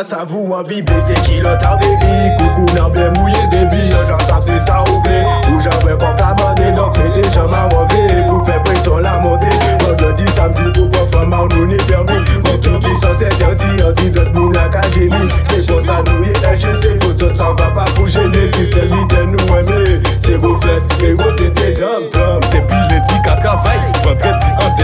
savou 0.02 0.54
an 0.54 0.62
vibe 0.64 1.00
Se 1.00 1.14
kilot 1.26 1.62
an 1.66 1.78
bebi 1.78 2.12
Koukou 2.38 2.66
nan 2.76 2.90
ble 2.92 3.08
mouye 3.16 3.42
debi 3.52 3.92
An 3.96 4.06
jan 4.08 4.20
sav 4.26 4.42
se 4.44 4.58
sa 4.66 4.82
ou 4.88 5.00
vle 5.04 5.20
Ou 5.50 5.60
jan 5.62 5.76
mwen 5.82 5.98
konk 6.00 6.20
la 6.20 6.32
bande 6.38 6.72
Donk 6.76 6.98
mette 6.98 7.24
jaman 7.34 7.68
wove 7.72 8.02
Pou 8.28 8.42
fe 8.46 8.58
presyon 8.66 9.02
la 9.06 9.18
monte 9.22 9.50
Vendredi, 9.82 10.26
samdi 10.36 10.68
pou 10.74 10.88
performan 10.94 11.48
nou 11.52 11.68
ni 11.70 11.78
permi 11.88 12.18
Mwen 12.44 12.60
ki 12.64 12.74
ki 12.86 12.94
san 13.00 13.16
se 13.18 13.30
derdi 13.38 13.82
Anti 13.86 14.10
dot 14.14 14.32
moun 14.36 14.54
la 14.56 14.68
ka 14.72 14.84
jeni 14.94 15.22
Se 15.50 15.62
kon 15.68 15.82
sa 15.86 16.00
nou 16.08 16.26
ye 16.26 16.34
HEC 16.42 17.02
Fout 17.02 17.26
sot 17.26 17.38
san 17.38 17.56
va 17.60 17.70
pa 17.76 17.86
pou 17.96 18.10
jene 18.10 18.46
Si 18.56 18.66
se 18.72 18.86
li 18.88 19.02
den 19.12 19.34
nou 19.36 19.60
eme 19.60 20.00
Se 20.22 20.38
bou 20.38 20.58
fles, 20.62 20.88
e 21.02 21.14
wote 21.18 21.50
te 21.58 21.72
dam 21.78 22.08
dam 22.14 22.42
Depi 22.50 22.82
le 22.90 23.02
di 23.08 23.22
ka 23.26 23.38
travay 23.42 23.80
Vendredi 24.02 24.54
an 24.58 24.76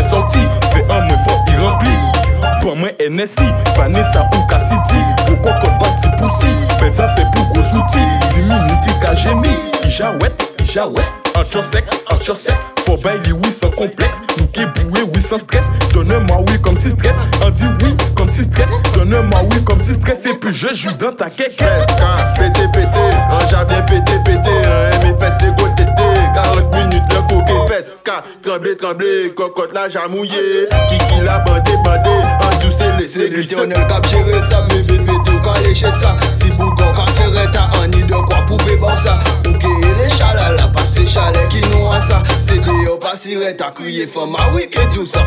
Kwa 2.69 2.77
mwen 2.77 2.95
NSI, 3.11 3.49
Vanessa 3.77 4.29
ou 4.35 4.47
Kassiti 4.47 4.95
Poko 5.27 5.49
kopa 5.61 5.89
ti 6.01 6.09
pousi, 6.19 6.47
bezan 6.81 7.09
fe 7.17 7.25
pou 7.33 7.55
kozouti 7.55 8.03
Ti 8.29 8.43
minuti 8.43 8.93
ka 9.01 9.15
jemi, 9.15 9.57
ija 9.87 10.11
wet, 10.21 10.45
ija 10.61 10.87
wet 10.87 11.18
ancho 11.35 11.63
sexe 11.63 12.75
Faut 12.85 12.97
bailler 12.97 13.33
oui 13.33 13.53
sans 13.53 13.71
complexe. 13.71 14.21
Nous 14.39 14.47
qui 14.47 14.65
boué 14.67 15.03
oui 15.15 15.21
sans 15.21 15.39
stress. 15.39 15.67
Donne-moi 15.93 16.39
oui 16.49 16.61
comme 16.63 16.77
si 16.77 16.91
stress. 16.91 17.17
On 17.45 17.51
dit 17.51 17.65
oui 17.83 17.95
comme 18.15 18.29
si 18.29 18.45
stress. 18.45 18.71
Donne-moi 18.95 19.41
oui 19.51 19.63
comme 19.65 19.81
si 19.81 19.95
stress. 19.95 20.27
Et 20.27 20.35
puis 20.35 20.53
je 20.53 20.75
joue 20.75 20.93
dans 20.99 21.13
ta 21.13 21.31
quéquette. 21.31 21.59
Fesca, 21.59 22.35
pété 22.37 22.67
pété, 22.73 22.89
un 23.31 23.49
jardin 23.49 23.81
pété 23.83 24.13
pété, 24.25 24.51
un 24.51 24.99
mes 25.05 25.19
fesses 25.19 25.35
c'est 25.41 25.57
go 25.57 25.69
tété, 25.77 25.93
40 26.35 26.75
minutes 26.75 27.03
le 27.11 27.21
coquet 27.29 27.75
Fesca, 27.75 28.23
tremblé 28.43 28.77
tremblé, 28.77 29.33
cocotte 29.37 29.73
la 29.75 29.89
jamouillé, 29.89 30.69
Kiki 30.89 31.25
la 31.25 31.41
bandé 31.41 31.73
bandé, 31.85 32.11
en 32.11 32.65
douce 32.65 32.81
laissé 32.99 33.31
glisser. 33.31 33.67
L'éternel 33.67 33.89
cap 33.89 34.07
gérer 34.09 34.43
ça, 34.43 34.65
mais 34.71 34.83
bébé 34.83 35.13
tout 35.25 35.41
calé 35.43 35.75
chez 35.75 35.93
ça. 35.93 36.17
Si 36.41 36.51
bougon 36.51 36.93
ka 36.93 37.07
faire 37.17 37.53
ta 37.53 37.65
an 37.79 37.87
ni 37.89 38.03
de 38.03 38.15
quoi 38.15 38.43
poupée 38.47 38.77
bon 38.77 38.95
ça. 38.97 39.19
Ouke 39.47 39.65
les 39.99 40.11
chalala, 40.11 40.68
chalè 41.09 41.47
ki 41.53 41.61
nou 41.71 41.89
an 41.93 42.03
sa 42.05 42.21
Sede 42.39 42.75
yo 42.85 42.97
pasire 43.01 43.55
ta 43.57 43.71
kouye 43.75 44.07
fama 44.07 44.49
wik 44.55 44.77
e 44.77 44.85
djou 44.93 45.07
sa 45.07 45.25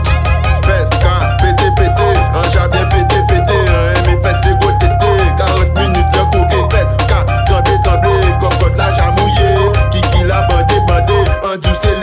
Fes 0.66 0.92
ka 1.02 1.14
pete 1.42 1.70
pete, 1.78 2.10
an 2.38 2.46
jardin 2.54 2.86
pete 2.94 3.22
pete 3.30 3.58
An 3.58 3.98
eme 4.02 4.18
fes 4.24 4.38
se 4.46 4.54
go 4.62 4.70
tete, 4.82 5.12
40 5.42 5.74
minute 5.80 6.18
le 6.18 6.28
koke 6.36 6.62
Fes 6.76 6.94
ka 7.10 7.24
tremble 7.48 7.78
tremble, 7.86 8.36
kokot 8.44 8.78
la 8.78 8.92
jamouye 8.98 9.50
Kiki 9.92 10.24
la 10.30 10.46
bande 10.50 10.78
bande, 10.88 11.20
an 11.42 11.58
djou 11.58 11.76
se 11.76 12.01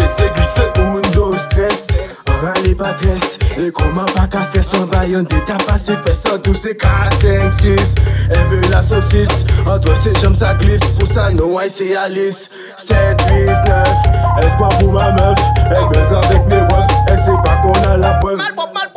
et 3.59 3.73
comment 3.73 4.05
pas 4.05 4.29
casser 4.29 4.63
son 4.63 4.87
baillon 4.87 5.25
de 5.25 5.47
ta 5.47 5.59
face 5.59 5.89
Il 5.89 5.97
fait 6.05 6.15
sans 6.15 6.39
douce 6.39 6.65
et 6.67 6.77
4, 6.77 7.13
5, 7.19 7.53
6 7.53 7.95
Elle 8.31 8.47
veut 8.47 8.71
la 8.71 8.83
saucisse 8.83 9.45
Entre 9.67 9.97
ses 9.97 10.15
jambes 10.15 10.35
ça 10.35 10.55
glisse. 10.55 10.85
Pour 10.97 11.09
ça 11.09 11.31
non 11.31 11.59
aïe 11.59 11.71
c'est 11.71 11.97
Alice. 11.97 12.49
7, 12.77 12.97
8, 13.31 13.47
9 13.47 14.47
Espoir 14.47 14.69
pour 14.79 14.93
ma 14.93 15.11
meuf. 15.11 15.39
Elle 15.71 15.89
baise 15.93 16.13
avec 16.13 16.47
mes 16.47 16.61
wefs 16.61 16.87
Elle 17.09 17.19
sait 17.19 17.33
pas 17.45 17.57
qu'on 17.63 17.73
a 17.91 17.97
la 17.97 18.15
preuve. 18.15 18.37
Mal 18.37 18.55
pop, 18.55 18.71
mal 18.73 18.89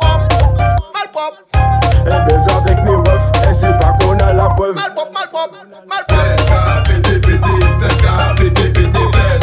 Elle 2.06 2.24
baise 2.26 2.46
avec 2.48 2.84
mes 2.84 2.94
wefs 2.94 3.32
Elle 3.48 3.54
sait 3.54 3.78
pas 3.78 3.96
qu'on 4.00 4.16
a 4.18 4.32
la 4.32 4.48
preuve. 4.50 4.76
Mal 4.76 4.94
pop, 4.94 5.08
mal 5.12 5.28
pop. 5.28 5.50
Mal 5.88 6.04
pop. 6.08 6.16
Fesca, 6.16 6.82
pété, 6.86 7.18
pété 7.18 7.48
Fesca, 7.80 8.34
pété, 8.36 8.68
pété 8.68 8.98
Fesca 9.12 9.41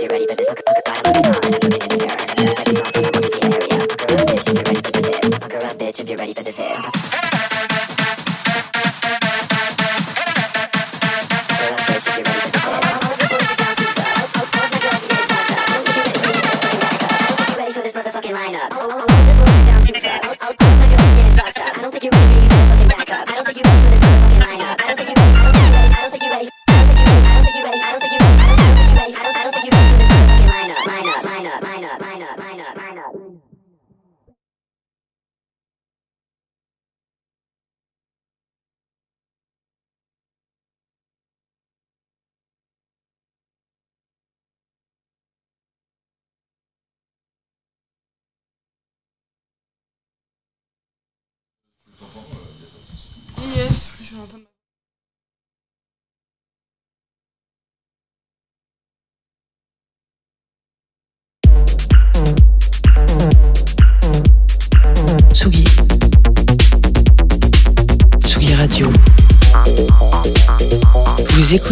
get 0.00 0.10
ready, 0.10 0.26
but 0.26 0.38
this. 0.38 0.48
Look 0.48 0.67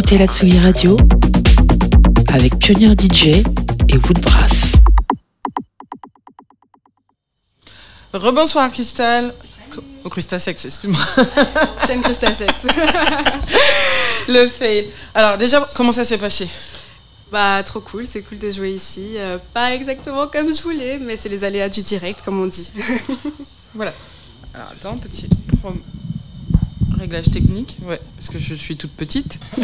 écoutez 0.09 0.19
la 0.19 0.29
Tsugi 0.29 0.61
Radio 0.61 0.97
avec 2.33 2.57
Pionnier 2.61 2.93
DJ 2.97 3.27
et 3.89 3.97
Woodbrass. 3.97 4.73
Rebonsoir 8.13 8.71
Cristal. 8.71 9.35
Co- 9.75 9.83
Au 10.05 10.09
Christasex, 10.09 10.65
excuse-moi. 10.65 11.01
Scène 11.89 12.03
Christasex. 12.03 12.67
Le 14.29 14.47
fail. 14.47 14.87
Alors 15.13 15.39
déjà, 15.39 15.67
comment 15.75 15.91
ça 15.91 16.05
s'est 16.05 16.19
passé? 16.19 16.49
Bah 17.33 17.61
trop 17.65 17.81
cool, 17.81 18.07
c'est 18.07 18.23
cool 18.23 18.39
de 18.39 18.53
jouer 18.53 18.71
ici. 18.71 19.15
Euh, 19.17 19.39
pas 19.55 19.75
exactement 19.75 20.29
comme 20.29 20.55
je 20.55 20.63
voulais, 20.63 20.99
mais 21.01 21.19
c'est 21.21 21.29
les 21.29 21.43
aléas 21.43 21.69
du 21.69 21.83
direct, 21.83 22.21
comme 22.25 22.41
on 22.41 22.47
dit. 22.47 22.71
Voilà. 23.75 23.93
Alors 24.55 24.69
attends, 24.71 24.97
petit 24.99 25.29
pro- 25.61 25.75
réglage 27.07 27.31
technique. 27.31 27.77
Ouais, 27.87 28.01
parce 28.17 28.29
que 28.29 28.39
je 28.39 28.55
suis 28.55 28.77
toute 28.77 28.91
petite. 28.93 29.39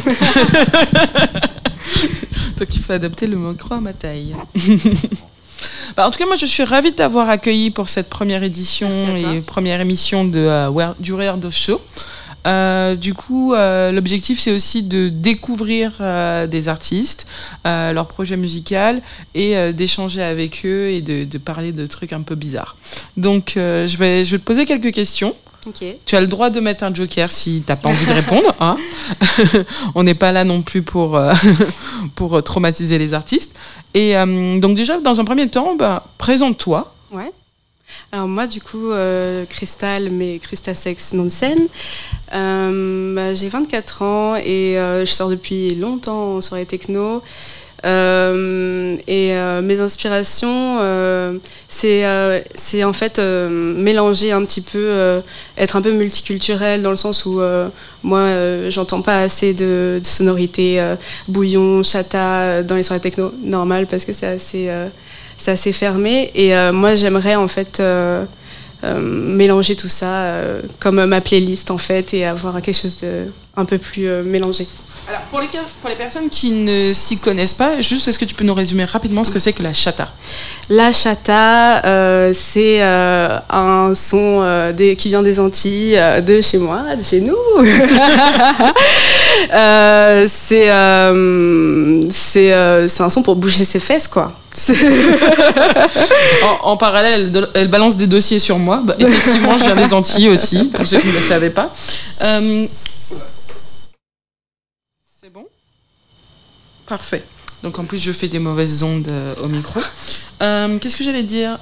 Donc 2.59 2.75
il 2.75 2.81
faut 2.81 2.93
adapter 2.93 3.27
le 3.27 3.37
micro 3.37 3.75
à 3.75 3.81
ma 3.81 3.93
taille. 3.93 4.35
Bah, 5.97 6.09
en 6.09 6.11
tout 6.11 6.19
cas, 6.19 6.27
moi, 6.27 6.37
je 6.37 6.47
suis 6.47 6.65
ravie 6.65 6.91
de 6.91 6.97
t'avoir 6.97 7.29
accueilli 7.29 7.71
pour 7.71 7.91
cette 7.91 8.09
première 8.09 8.43
édition 8.43 8.89
et 9.15 9.43
première 9.43 9.81
émission 9.81 10.25
de, 10.25 10.39
euh, 10.39 10.93
du 10.99 11.13
Weird 11.13 11.45
of 11.45 11.55
Show. 11.55 11.81
Euh, 12.47 12.97
du 12.97 13.13
coup, 13.13 13.53
euh, 13.53 13.93
l'objectif, 13.93 14.41
c'est 14.41 14.53
aussi 14.53 14.83
de 14.83 15.11
découvrir 15.11 15.93
des 16.49 16.69
artistes, 16.69 17.27
leur 17.65 18.07
projet 18.09 18.39
musical 18.39 19.03
et 19.35 19.73
d'échanger 19.75 20.23
avec 20.23 20.63
eux 20.65 20.89
et 20.89 21.03
de, 21.03 21.25
de 21.25 21.39
parler 21.39 21.73
de 21.73 21.87
trucs 21.87 22.15
un 22.15 22.23
peu 22.23 22.37
bizarres. 22.37 22.77
Donc, 23.19 23.53
je, 23.57 23.97
vais, 23.99 24.25
je 24.25 24.31
vais 24.33 24.39
te 24.39 24.45
poser 24.45 24.65
quelques 24.65 24.93
questions. 24.93 25.37
Tu 26.07 26.17
as 26.17 26.21
le 26.21 26.27
droit 26.27 26.51
de 26.51 26.59
mettre 26.59 26.83
un 26.83 26.93
joker 26.93 27.31
si 27.31 27.63
t'as 27.65 27.77
pas 27.77 27.89
envie 27.89 28.07
de 28.07 28.13
répondre. 28.13 28.55
hein. 28.61 28.77
On 29.95 30.03
n'est 30.03 30.15
pas 30.15 30.33
là 30.33 30.45
non 30.45 30.63
plus 30.63 30.83
pour, 30.83 31.17
euh, 31.17 31.33
pour 32.17 32.37
euh, 32.37 32.43
traumatiser 32.43 32.99
les 32.99 33.15
artistes. 33.15 33.57
Et 33.95 34.17
euh, 34.17 34.59
donc 34.59 34.77
déjà, 34.77 34.99
dans 34.99 35.21
un 35.21 35.25
premier 35.25 35.49
temps, 35.49 35.77
bah, 35.77 36.05
présente-toi. 36.19 36.93
Ouais. 37.13 37.31
Alors 38.11 38.27
moi 38.27 38.47
du 38.47 38.61
coup, 38.61 38.91
euh, 38.91 39.45
Crystal, 39.47 40.11
mais 40.11 40.39
Christasex 40.39 41.13
nom 41.13 41.25
de 41.25 41.29
scène. 41.29 41.69
Bah, 42.33 43.35
j'ai 43.35 43.49
24 43.49 44.03
ans 44.03 44.37
et 44.37 44.75
je 44.77 45.11
sors 45.11 45.29
depuis 45.29 45.75
longtemps 45.75 46.37
en 46.37 46.41
soirée 46.41 46.67
techno. 46.67 47.23
Euh, 47.85 48.97
et 49.09 49.35
euh, 49.35 49.61
mes 49.61 49.81
inspirations, 49.81 50.79
euh, 50.81 51.39
c'est 51.69 52.05
c'est 52.55 52.85
en 52.85 52.93
fait 52.93 53.19
mélanger 53.19 54.33
un 54.33 54.45
petit 54.45 54.61
peu, 54.61 55.23
être 55.57 55.77
un 55.77 55.83
peu 55.83 55.93
multiculturel 55.93 56.83
dans 56.83 56.91
le 56.91 56.97
sens 56.97 57.27
où 57.27 57.41
moi 58.03 58.29
j'entends 58.71 59.03
pas 59.03 59.23
assez 59.23 59.53
de, 59.55 59.99
de 60.01 60.07
sonorités 60.07 60.83
bouillon, 61.29 61.83
chata 61.83 62.63
dans 62.63 62.77
les 62.77 62.83
soirées 62.83 63.01
techno, 63.01 63.33
normal 63.43 63.87
parce 63.87 64.05
que 64.05 64.13
c'est 64.13 64.27
assez, 64.27 64.71
c'est 65.43 65.51
assez 65.51 65.73
fermé. 65.73 66.31
Et 66.35 66.55
euh, 66.55 66.73
moi 66.73 66.95
j'aimerais 66.95 67.35
en 67.35 67.49
fait 67.49 67.81
euh, 67.81 68.25
euh, 68.85 69.01
mélanger 69.01 69.77
tout 69.77 69.89
ça 69.89 70.35
comme 70.79 71.05
ma 71.05 71.21
playlist 71.21 71.71
en 71.71 71.79
fait 71.79 72.15
et 72.15 72.25
avoir 72.25 72.61
quelque 72.63 72.81
chose 72.81 72.99
de 72.99 73.27
un 73.57 73.65
peu 73.65 73.79
plus 73.79 74.09
mélangé. 74.25 74.67
Alors, 75.09 75.23
pour 75.31 75.41
les, 75.41 75.49
cas- 75.49 75.59
pour 75.81 75.91
les 75.91 75.97
personnes 75.97 76.29
qui 76.31 76.53
ne 76.53 76.93
s'y 76.93 77.19
connaissent 77.19 77.55
pas, 77.55 77.81
juste 77.81 78.07
est-ce 78.07 78.19
que 78.19 78.25
tu 78.25 78.35
peux 78.37 78.45
nous 78.45 78.55
résumer 78.55 78.85
rapidement 78.85 79.25
ce 79.25 79.33
que 79.33 79.41
c'est 79.41 79.53
que 79.53 79.63
la 79.63 79.73
chata? 79.73 80.09
La 80.69 80.93
chata, 80.93 81.85
euh, 81.85 82.33
c'est 82.33 82.83
euh, 82.83 83.37
un 83.51 83.95
son 83.97 84.41
euh, 84.43 84.73
des- 84.73 84.95
qui 84.95 85.09
vient 85.09 85.23
des 85.23 85.41
Antilles, 85.41 86.01
de 86.25 86.41
chez 86.41 86.59
moi, 86.59 86.83
de 86.97 87.03
chez 87.03 87.21
nous. 87.21 87.37
C'est 90.29 90.69
c'est 92.11 92.89
c'est 92.89 93.03
un 93.03 93.11
son 93.11 93.23
pour 93.23 93.35
bouger 93.37 93.65
ses 93.65 93.81
fesses, 93.81 94.07
quoi. 94.07 94.33
en, 96.45 96.69
en 96.71 96.77
parallèle, 96.77 97.33
elle 97.55 97.69
balance 97.69 97.97
des 97.97 98.07
dossiers 98.07 98.39
sur 98.39 98.59
moi. 98.59 98.83
Bah, 98.85 98.95
effectivement, 98.99 99.57
je 99.59 99.65
viens 99.65 99.75
des 99.75 99.93
Antilles 99.95 100.29
aussi, 100.29 100.65
pour 100.67 100.87
ceux 100.87 100.99
qui 101.01 101.09
ne 101.09 101.13
le 101.13 101.21
savaient 101.21 101.51
pas. 101.51 101.73
Euh, 102.23 102.67
C'est 105.21 105.31
bon 105.33 105.47
Parfait. 106.93 107.25
Donc 107.63 107.79
en 107.79 107.85
plus, 107.85 107.97
je 107.97 108.13
fais 108.13 108.29
des 108.29 108.39
mauvaises 108.39 108.83
ondes 108.83 109.09
euh, 109.11 109.33
au 109.43 109.49
micro. 109.49 109.81
Euh, 110.43 110.79
Qu'est-ce 110.79 110.95
que 110.95 111.03
j'allais 111.05 111.23
dire? 111.23 111.59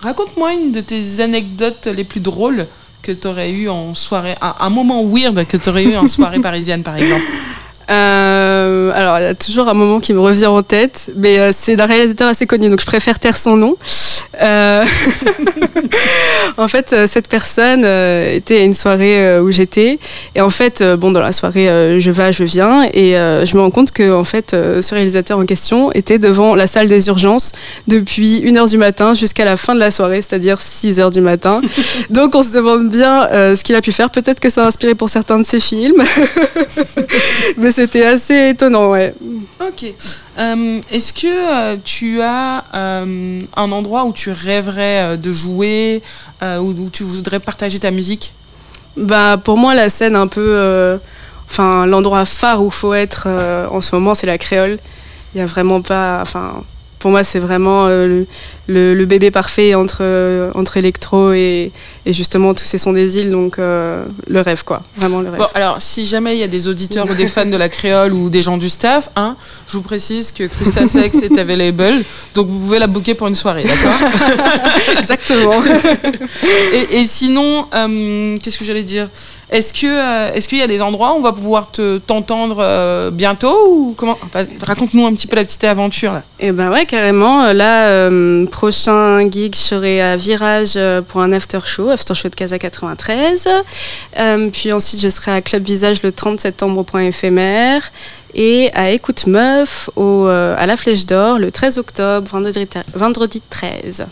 Raconte-moi 0.00 0.52
une 0.52 0.70
de 0.70 0.82
tes 0.82 1.20
anecdotes 1.20 1.86
les 1.86 2.04
plus 2.04 2.20
drôles 2.20 2.66
que 3.00 3.12
tu 3.12 3.26
aurais 3.26 3.50
eu 3.50 3.70
en 3.70 3.94
soirée, 3.94 4.34
un, 4.42 4.54
un 4.60 4.68
moment 4.68 5.02
weird 5.02 5.46
que 5.46 5.56
tu 5.56 5.70
aurais 5.70 5.84
eu 5.84 5.96
en 5.96 6.06
soirée 6.08 6.40
parisienne 6.42 6.82
par 6.82 6.96
exemple. 6.96 7.24
Euh, 7.90 8.92
alors, 8.94 9.18
il 9.18 9.22
y 9.22 9.26
a 9.26 9.34
toujours 9.34 9.68
un 9.68 9.74
moment 9.74 10.00
qui 10.00 10.12
me 10.12 10.20
revient 10.20 10.46
en 10.46 10.62
tête, 10.62 11.10
mais 11.16 11.38
euh, 11.38 11.52
c'est 11.56 11.76
d'un 11.76 11.86
réalisateur 11.86 12.28
assez 12.28 12.46
connu, 12.46 12.68
donc 12.68 12.80
je 12.80 12.86
préfère 12.86 13.18
taire 13.18 13.36
son 13.36 13.56
nom. 13.56 13.76
Euh, 14.42 14.84
en 16.58 16.68
fait, 16.68 16.94
cette 17.08 17.28
personne 17.28 17.80
était 17.80 18.58
à 18.58 18.62
une 18.62 18.74
soirée 18.74 19.40
où 19.40 19.50
j'étais, 19.50 19.98
et 20.34 20.40
en 20.40 20.50
fait, 20.50 20.82
bon, 20.82 21.10
dans 21.12 21.20
la 21.20 21.32
soirée, 21.32 21.66
je 21.98 22.10
vais, 22.10 22.32
je 22.32 22.44
viens, 22.44 22.84
et 22.92 23.12
je 23.12 23.56
me 23.56 23.62
rends 23.62 23.70
compte 23.70 23.90
que 23.90 24.12
en 24.12 24.24
fait, 24.24 24.50
ce 24.50 24.94
réalisateur 24.94 25.38
en 25.38 25.46
question 25.46 25.90
était 25.92 26.18
devant 26.18 26.54
la 26.54 26.66
salle 26.66 26.88
des 26.88 27.08
urgences 27.08 27.52
depuis 27.86 28.42
1h 28.42 28.68
du 28.70 28.76
matin 28.76 29.14
jusqu'à 29.14 29.44
la 29.44 29.56
fin 29.56 29.74
de 29.74 29.80
la 29.80 29.90
soirée, 29.90 30.16
c'est-à-dire 30.16 30.58
6h 30.58 31.12
du 31.12 31.20
matin. 31.20 31.60
donc, 32.10 32.34
on 32.34 32.42
se 32.42 32.50
demande 32.50 32.90
bien 32.90 33.28
ce 33.32 33.62
qu'il 33.62 33.74
a 33.74 33.80
pu 33.80 33.92
faire. 33.92 34.10
Peut-être 34.10 34.40
que 34.40 34.50
ça 34.50 34.64
a 34.64 34.66
inspiré 34.68 34.94
pour 34.94 35.08
certains 35.08 35.38
de 35.38 35.46
ses 35.46 35.60
films. 35.60 36.02
Mais 37.56 37.72
c'était 37.78 38.04
assez 38.04 38.48
étonnant, 38.48 38.90
ouais. 38.90 39.14
Ok. 39.60 39.84
Euh, 40.38 40.80
Est-ce 40.90 41.12
que 41.12 41.28
euh, 41.28 41.76
tu 41.84 42.20
as 42.20 42.64
euh, 42.74 43.40
un 43.56 43.72
endroit 43.72 44.04
où 44.04 44.12
tu 44.12 44.32
rêverais 44.32 45.16
de 45.16 45.30
jouer, 45.30 46.02
euh, 46.42 46.58
où, 46.58 46.90
tu 46.90 47.04
voudrais 47.04 47.38
partager 47.38 47.78
ta 47.78 47.92
musique? 47.92 48.32
Bah, 48.96 49.36
pour 49.42 49.56
moi, 49.56 49.76
la 49.76 49.90
scène 49.90 50.16
un 50.16 50.26
peu. 50.26 50.98
Enfin, 51.48 51.86
l'endroit 51.86 52.24
phare 52.24 52.62
où 52.64 52.70
faut 52.70 52.94
être 52.94 53.28
en 53.70 53.80
ce 53.80 53.94
moment, 53.94 54.16
c'est 54.16 54.26
la 54.26 54.38
créole. 54.38 54.78
Il 55.34 55.38
y 55.38 55.40
a 55.40 55.46
vraiment 55.46 55.80
pas. 55.80 56.18
Enfin, 56.20 56.64
pour 56.98 57.12
moi, 57.12 57.22
c'est 57.22 57.38
vraiment 57.38 57.86
le, 57.86 58.26
le- 58.68 58.94
le 58.94 59.04
bébé 59.06 59.30
parfait 59.32 59.74
entre, 59.74 60.02
entre 60.54 60.76
électro 60.76 61.32
et, 61.32 61.72
et 62.06 62.12
justement 62.12 62.54
tous 62.54 62.64
ces 62.64 62.78
sons 62.78 62.92
des 62.92 63.16
îles. 63.16 63.30
Donc, 63.30 63.58
euh, 63.58 64.04
le 64.28 64.40
rêve, 64.40 64.62
quoi. 64.64 64.82
Vraiment 64.96 65.20
le 65.20 65.30
rêve. 65.30 65.40
Bon, 65.40 65.46
alors, 65.54 65.80
si 65.80 66.06
jamais 66.06 66.36
il 66.36 66.38
y 66.40 66.42
a 66.44 66.48
des 66.48 66.68
auditeurs 66.68 67.06
ou 67.10 67.14
des 67.14 67.26
fans 67.26 67.46
de 67.46 67.56
la 67.56 67.68
créole 67.68 68.12
ou 68.12 68.28
des 68.30 68.42
gens 68.42 68.56
du 68.58 68.68
staff, 68.68 69.08
hein, 69.16 69.36
je 69.66 69.72
vous 69.72 69.82
précise 69.82 70.30
que 70.32 70.44
Christa 70.44 70.86
Sex 70.86 71.16
est 71.22 71.38
available, 71.38 71.82
donc 72.34 72.46
vous 72.48 72.58
pouvez 72.60 72.78
la 72.78 72.86
booker 72.86 73.14
pour 73.14 73.26
une 73.26 73.34
soirée, 73.34 73.64
d'accord 73.64 74.08
Exactement. 74.98 75.62
et, 76.74 76.98
et 77.00 77.06
sinon, 77.06 77.66
euh, 77.74 78.36
qu'est-ce 78.42 78.58
que 78.58 78.64
j'allais 78.64 78.82
dire? 78.82 79.08
Est-ce 79.50 79.72
que 79.72 79.86
euh, 79.86 80.30
est-ce 80.34 80.46
qu'il 80.46 80.58
y 80.58 80.62
a 80.62 80.66
des 80.66 80.82
endroits 80.82 81.14
où 81.14 81.16
on 81.16 81.22
va 81.22 81.32
pouvoir 81.32 81.70
te 81.70 81.96
t'entendre 81.96 82.58
euh, 82.60 83.10
bientôt 83.10 83.56
ou 83.70 83.94
comment? 83.96 84.18
Enfin, 84.22 84.44
Raconte-nous 84.60 85.06
un 85.06 85.14
petit 85.14 85.26
peu 85.26 85.36
la 85.36 85.44
petite 85.44 85.64
aventure 85.64 86.12
là. 86.12 86.22
Et 86.38 86.52
ben 86.52 86.70
ouais, 86.70 86.84
carrément. 86.84 87.50
Là, 87.54 87.86
euh, 87.86 88.44
prochain 88.58 89.30
gig, 89.30 89.54
je 89.54 89.60
serai 89.60 90.02
à 90.02 90.16
Virage 90.16 90.72
euh, 90.74 91.00
pour 91.00 91.20
un 91.20 91.30
after 91.30 91.60
show, 91.64 91.90
after 91.90 92.12
show 92.16 92.28
de 92.28 92.34
Casa 92.34 92.58
93. 92.58 93.46
Euh, 94.18 94.50
puis 94.50 94.72
ensuite, 94.72 95.00
je 95.00 95.08
serai 95.08 95.30
à 95.30 95.40
Club 95.40 95.62
Visage 95.62 96.02
le 96.02 96.10
30 96.10 96.40
septembre 96.40 96.76
au 96.78 96.82
point 96.82 97.02
éphémère. 97.02 97.92
Et 98.34 98.68
à 98.74 98.90
Écoute 98.90 99.28
Meuf 99.28 99.90
au, 99.94 100.26
euh, 100.26 100.56
à 100.58 100.66
la 100.66 100.76
Flèche 100.76 101.06
d'Or 101.06 101.38
le 101.38 101.52
13 101.52 101.78
octobre, 101.78 102.28
vendredi, 102.28 102.66
vendredi 102.94 103.40
13. 103.48 104.06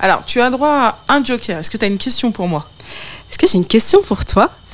Alors, 0.00 0.24
tu 0.26 0.40
as 0.40 0.50
droit 0.50 0.98
à 1.06 1.14
un 1.14 1.22
joker. 1.22 1.60
Est-ce 1.60 1.70
que 1.70 1.76
tu 1.76 1.84
as 1.84 1.88
une 1.88 1.98
question 1.98 2.32
pour 2.32 2.48
moi? 2.48 2.66
Est-ce 3.34 3.38
que 3.40 3.48
j'ai 3.50 3.58
une 3.58 3.66
question 3.66 4.00
pour 4.00 4.24
toi 4.24 4.48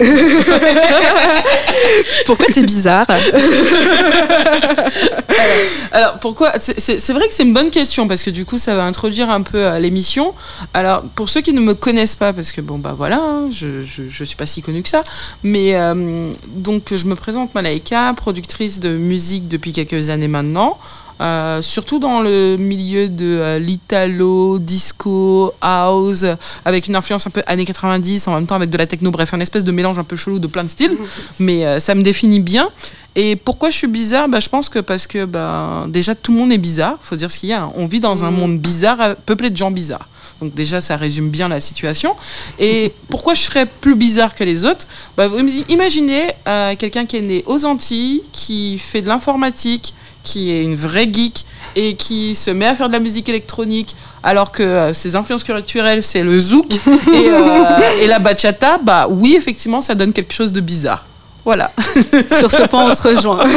Pourquoi 2.27 2.45
t'es 2.53 2.63
bizarre 2.63 3.07
Alors 5.93 6.19
pourquoi 6.21 6.53
C'est- 6.59 7.11
vrai 7.15 7.27
que 7.27 7.33
c'est 7.33 7.45
une 7.45 7.55
bonne 7.55 7.71
question 7.71 8.07
parce 8.07 8.23
que 8.23 8.29
du 8.29 8.45
coup 8.45 8.59
ça 8.59 8.75
va 8.75 8.85
introduire 8.85 9.31
un 9.31 9.41
peu 9.41 9.65
euh, 9.65 9.79
l'émission. 9.79 10.35
Alors 10.75 11.05
pour 11.15 11.31
ceux 11.31 11.41
qui 11.41 11.55
ne 11.55 11.61
me 11.63 11.73
connaissent 11.73 12.17
pas, 12.17 12.35
parce 12.35 12.53
que 12.53 12.61
bon 12.61 12.77
bah 12.77 12.93
voilà, 12.95 13.17
hein, 13.19 13.49
je, 13.51 13.83
je, 13.83 14.03
je 14.11 14.25
suis 14.25 14.37
pas 14.37 14.45
si 14.45 14.61
connue 14.61 14.83
que 14.83 14.91
ça, 14.91 15.03
mais 15.43 15.75
euh, 15.77 16.31
donc 16.49 16.95
je 16.95 17.07
me 17.07 17.15
présente 17.15 17.55
Malaika, 17.55 18.13
productrice 18.15 18.79
de 18.79 18.91
musique 18.91 19.49
depuis 19.49 19.73
quelques 19.73 20.11
années 20.11 20.29
maintenant. 20.29 20.79
Euh, 21.21 21.61
surtout 21.63 21.99
dans 21.99 22.21
le 22.23 22.57
milieu 22.57 23.09
de 23.09 23.25
euh, 23.27 23.59
l'italo, 23.59 24.59
disco, 24.59 25.53
house, 25.61 26.25
avec 26.65 26.89
une 26.89 26.97
influence 26.97 27.27
un 27.27 27.31
peu 27.31 27.43
années 27.47 27.65
90, 27.65 28.29
en 28.29 28.35
même 28.35 28.47
temps 28.47 28.55
avec 28.57 28.71
de 28.71 28.79
la 28.79 28.87
techno, 28.87 29.11
bref, 29.11 29.35
un 29.35 29.41
espèce 29.41 29.65
de 29.65 29.73
mélange 29.73 29.99
un 29.99 30.05
peu 30.05 30.17
chelou 30.17 30.39
de 30.39 30.47
plein 30.47 30.65
de 30.65 30.69
styles, 30.69 30.97
mais 31.39 31.67
euh, 31.67 31.79
ça 31.79 31.95
me 31.95 32.03
définit 32.03 32.41
bien. 32.41 32.69
Et 33.17 33.37
pourquoi 33.37 33.71
je 33.71 33.77
suis 33.77 33.87
bizarre? 33.89 34.29
Bah, 34.29 34.41
Je 34.41 34.49
pense 34.49 34.69
que 34.69 34.79
parce 34.79 35.07
que 35.07 35.25
bah, 35.25 35.85
déjà 35.89 36.15
tout 36.15 36.33
le 36.33 36.39
monde 36.39 36.53
est 36.53 36.59
bizarre, 36.59 36.97
faut 37.03 37.17
dire 37.17 37.31
ce 37.31 37.39
qu'il 37.39 37.49
y 37.49 37.53
a. 37.53 37.63
hein. 37.63 37.73
On 37.75 37.87
vit 37.87 38.01
dans 38.01 38.25
un 38.25 38.31
monde 38.31 38.59
bizarre, 38.59 39.17
peuplé 39.27 39.51
de 39.51 39.57
gens 39.57 39.71
bizarres. 39.71 40.09
Donc 40.41 40.55
déjà, 40.55 40.81
ça 40.81 40.97
résume 40.97 41.29
bien 41.29 41.49
la 41.49 41.61
situation. 41.61 42.15
Et 42.59 42.93
pourquoi 43.09 43.35
je 43.35 43.43
serais 43.43 43.67
plus 43.67 43.95
bizarre 43.95 44.35
que 44.35 44.45
les 44.45 44.65
autres? 44.65 44.87
Bah, 45.17 45.29
vous 45.29 45.39
Imaginez 45.69 46.23
euh, 46.49 46.75
quelqu'un 46.77 47.07
qui 47.07 47.17
est 47.17 47.23
né 47.23 47.43
aux 47.47 47.65
Antilles, 47.65 48.23
qui 48.33 48.79
fait 48.79 49.03
de 49.03 49.09
l'informatique, 49.09 49.95
qui 50.23 50.51
est 50.51 50.63
une 50.63 50.75
vraie 50.75 51.09
geek 51.13 51.45
et 51.77 51.95
qui 51.95 52.35
se 52.35 52.51
met 52.51 52.67
à 52.67 52.75
faire 52.75 52.89
de 52.89 52.93
la 52.93 53.01
musique 53.01 53.29
électronique 53.29 53.95
alors 54.23 54.53
que 54.53 54.63
euh, 54.63 54.93
ses 54.93 55.17
influences 55.17 55.45
culturelles 55.45 56.03
c'est 56.03 56.23
le 56.23 56.39
zouk 56.39 56.71
et, 56.75 56.79
euh, 57.15 58.03
et 58.03 58.07
la 58.07 58.19
bachata, 58.19 58.79
bah 58.83 59.07
oui 59.09 59.35
effectivement 59.35 59.81
ça 59.81 59.95
donne 59.95 60.13
quelque 60.13 60.35
chose 60.35 60.53
de 60.53 60.61
bizarre. 60.61 61.07
Voilà. 61.45 61.73
Sur 62.39 62.51
ce 62.51 62.67
point, 62.69 62.91
on 62.91 62.95
se 62.95 63.03
rejoint. 63.03 63.43